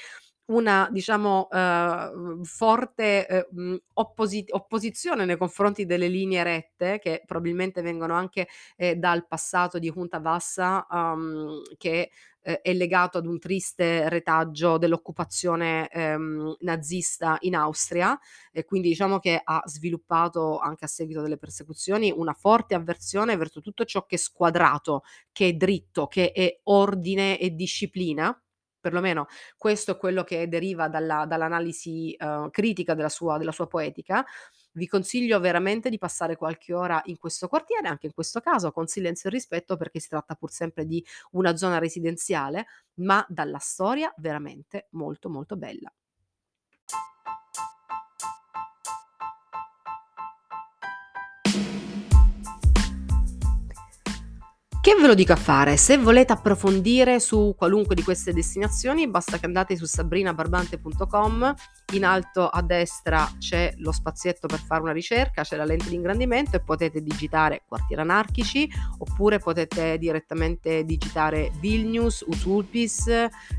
una 0.50 0.88
diciamo, 0.92 1.48
uhm, 1.52 2.44
forte, 2.44 3.48
mhmm, 3.52 3.78
opposi 3.96 4.46
opposizione 4.50 5.26
nei 5.26 5.38
confronti 5.38 5.86
delle 5.86 6.08
linee 6.08 6.44
rette 6.44 7.00
che 7.00 7.24
probabilmente 7.26 7.82
vengono 7.82 8.14
anche, 8.16 8.48
ehm, 8.78 8.94
dal 8.96 9.28
passato 9.28 9.78
di 9.80 9.92
Hundertwasser, 9.94 10.86
uhm, 10.90 11.62
che, 11.78 12.12
ehm, 12.48 12.56
è 12.62 12.74
legato 12.74 13.18
ad 13.18 13.26
un 13.26 13.40
triste 13.40 14.10
retaggio 14.10 14.78
dell'occupazione, 14.78 15.90
ehm, 15.90 16.56
nazista 16.62 17.38
in 17.42 17.56
Austria 17.56 18.18
e 18.52 18.64
quindi 18.66 18.90
diciamo 18.90 19.20
che 19.20 19.42
ha 19.44 19.62
sviluppato, 19.66 20.60
anche 20.60 20.86
a 20.86 20.88
seguito 20.88 21.22
delle 21.22 21.38
persecuzioni, 21.38 22.12
una 22.16 22.34
forte 22.34 22.76
avversione 22.76 23.36
verso 23.38 23.62
tutto 23.62 23.86
ciò 23.86 24.06
che 24.06 24.16
è 24.16 24.18
squadrato, 24.20 25.04
che 25.32 25.50
è 25.50 25.54
dritto, 25.54 26.08
che 26.08 26.32
è 26.32 26.60
ordine 26.64 27.40
e 27.40 27.52
disciplina 27.56 28.40
perlomeno 28.80 29.26
questo 29.58 29.92
è 29.92 29.98
quello 29.98 30.24
che 30.24 30.48
deriva 30.48 30.88
dalla 30.88 31.26
dall'analisi, 31.26 32.16
uhm, 32.20 32.50
critica 32.52 32.94
della 32.94 33.10
sua 33.10 33.38
della 33.38 33.52
sua 33.52 33.68
poetica. 33.68 34.26
Vi 34.78 34.88
consiglio 34.88 35.40
veramente 35.40 35.90
di 35.90 35.98
passare 35.98 36.36
qualche 36.38 36.74
ora 36.74 37.02
in 37.06 37.18
questo 37.18 37.48
quartiere, 37.48 37.88
anche 37.88 38.06
in 38.08 38.14
questo 38.14 38.40
caso 38.40 38.72
con 38.72 38.88
silenzio 38.88 39.30
e 39.30 39.34
rispetto, 39.34 39.76
perché 39.76 40.00
si 40.00 40.08
tratta 40.10 40.36
pur 40.36 40.52
sempre 40.52 40.86
di 40.86 41.04
una 41.32 41.56
zona 41.58 41.80
residenziale, 41.80 42.66
ma 42.96 43.26
dalla 43.28 43.60
storia 43.60 44.14
veramente 44.18 44.88
molto, 44.92 45.30
molto 45.30 45.58
bella. 45.58 45.92
Che 54.88 54.96
ve 54.96 55.08
lo 55.08 55.16
dico 55.16 55.34
a 55.34 55.36
fare? 55.36 55.76
Se 55.76 55.98
volete 55.98 56.32
approfondire 56.32 57.20
su 57.20 57.54
qualunque 57.58 57.94
di 57.94 58.04
queste 58.04 58.32
destinazioni, 58.32 59.10
basta 59.10 59.38
che 59.38 59.46
andate 59.46 59.76
su 59.76 59.84
sabrinabarbante.com. 59.84 61.54
In 61.94 62.06
alto 62.06 62.48
a 62.48 62.62
destra 62.62 63.30
c'è 63.38 63.74
lo 63.80 63.92
spazietto 63.92 64.48
per 64.48 64.60
fare 64.60 64.82
una 64.82 64.94
ricerca, 64.94 65.42
c'è 65.42 65.58
la 65.58 65.66
lente 65.66 65.90
di 65.90 65.96
ingrandimento 65.96 66.56
e 66.56 66.62
potete 66.62 67.02
digitare 67.02 67.64
quartieri 67.68 68.02
anarchici 68.02 68.72
oppure 69.00 69.40
potete 69.40 69.98
direttamente 69.98 70.86
digitare 70.86 71.52
Vilnius, 71.60 72.24
Usulpis, 72.26 73.08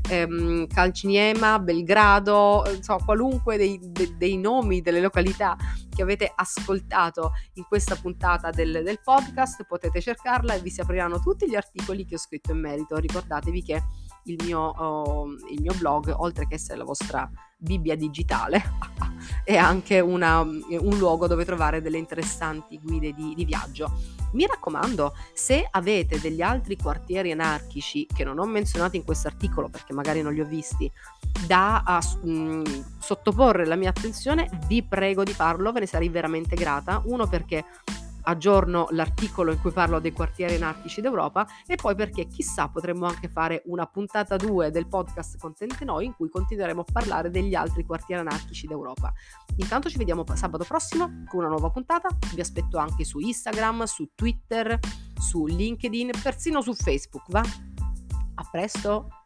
ehm, 0.09 0.65
Calciniema, 0.65 1.59
Belgrado, 1.59 2.63
insomma 2.73 3.05
qualunque 3.05 3.55
dei, 3.55 3.79
de, 3.79 4.15
dei 4.17 4.35
nomi 4.35 4.81
delle 4.81 4.99
località 4.99 5.55
che 5.99 6.03
avete 6.03 6.31
ascoltato 6.33 7.33
in 7.55 7.65
questa 7.67 7.95
puntata 7.95 8.51
del, 8.51 8.83
del 8.85 9.01
podcast, 9.01 9.65
potete 9.65 9.99
cercarla 9.99 10.53
e 10.53 10.61
vi 10.61 10.69
si 10.69 10.79
apriranno 10.79 11.19
tutti 11.19 11.45
gli 11.45 11.55
articoli 11.55 12.05
che 12.05 12.15
ho 12.15 12.17
scritto 12.17 12.53
in 12.53 12.59
merito. 12.59 12.95
Ricordatevi 12.95 13.61
che 13.61 13.83
il 14.25 14.39
mio, 14.43 14.59
oh, 14.59 15.27
il 15.51 15.61
mio 15.61 15.73
blog, 15.75 16.13
oltre 16.17 16.47
che 16.47 16.55
essere 16.55 16.77
la 16.77 16.83
vostra 16.83 17.29
Bibbia 17.61 17.95
digitale, 17.95 18.63
è 19.43 19.57
anche 19.57 19.99
una, 19.99 20.39
un 20.41 20.97
luogo 20.97 21.27
dove 21.27 21.43
trovare 21.43 21.81
delle 21.81 21.97
interessanti 21.97 22.79
guide 22.81 23.13
di, 23.13 23.33
di 23.35 23.45
viaggio. 23.45 24.17
Mi 24.31 24.45
raccomando, 24.45 25.13
se 25.33 25.67
avete 25.69 26.19
degli 26.21 26.41
altri 26.41 26.77
quartieri 26.77 27.31
anarchici 27.31 28.05
che 28.05 28.23
non 28.23 28.37
ho 28.37 28.45
menzionato 28.45 28.95
in 28.95 29.03
questo 29.03 29.27
articolo 29.27 29.67
perché 29.67 29.91
magari 29.91 30.21
non 30.21 30.33
li 30.33 30.39
ho 30.39 30.45
visti, 30.45 30.89
da 31.47 31.83
uh, 31.85 32.27
mh, 32.29 32.85
sottoporre 32.99 33.65
la 33.65 33.75
mia 33.75 33.89
attenzione, 33.89 34.49
vi 34.67 34.83
prego 34.83 35.23
di 35.23 35.33
farlo, 35.33 35.71
ve 35.71 35.81
ne 35.81 35.87
sarei 35.87 36.09
veramente 36.09 36.55
grata. 36.55 37.01
Uno 37.05 37.27
perché 37.27 37.65
aggiorno 38.29 38.87
l'articolo 38.91 39.51
in 39.51 39.59
cui 39.59 39.71
parlo 39.71 39.99
dei 39.99 40.11
quartieri 40.11 40.55
anarchici 40.55 41.01
d'Europa 41.01 41.47
e 41.65 41.75
poi 41.75 41.95
perché 41.95 42.27
chissà 42.27 42.69
potremmo 42.69 43.05
anche 43.05 43.27
fare 43.27 43.63
una 43.65 43.85
puntata 43.87 44.35
2 44.35 44.71
del 44.71 44.87
podcast 44.87 45.37
Contente 45.37 45.83
Noi 45.83 46.05
in 46.05 46.13
cui 46.13 46.29
continueremo 46.29 46.81
a 46.81 46.85
parlare 46.91 47.29
degli 47.29 47.55
altri 47.55 47.83
quartieri 47.85 48.21
anarchici 48.21 48.67
d'Europa. 48.67 49.11
Intanto 49.57 49.89
ci 49.89 49.97
vediamo 49.97 50.23
sabato 50.33 50.63
prossimo 50.63 51.23
con 51.27 51.39
una 51.39 51.49
nuova 51.49 51.69
puntata, 51.69 52.07
vi 52.33 52.41
aspetto 52.41 52.77
anche 52.77 53.03
su 53.03 53.19
Instagram, 53.19 53.83
su 53.83 54.11
Twitter, 54.13 54.79
su 55.19 55.45
LinkedIn, 55.45 56.11
persino 56.21 56.61
su 56.61 56.73
Facebook, 56.73 57.23
va? 57.29 57.41
A 57.41 58.47
presto! 58.49 59.18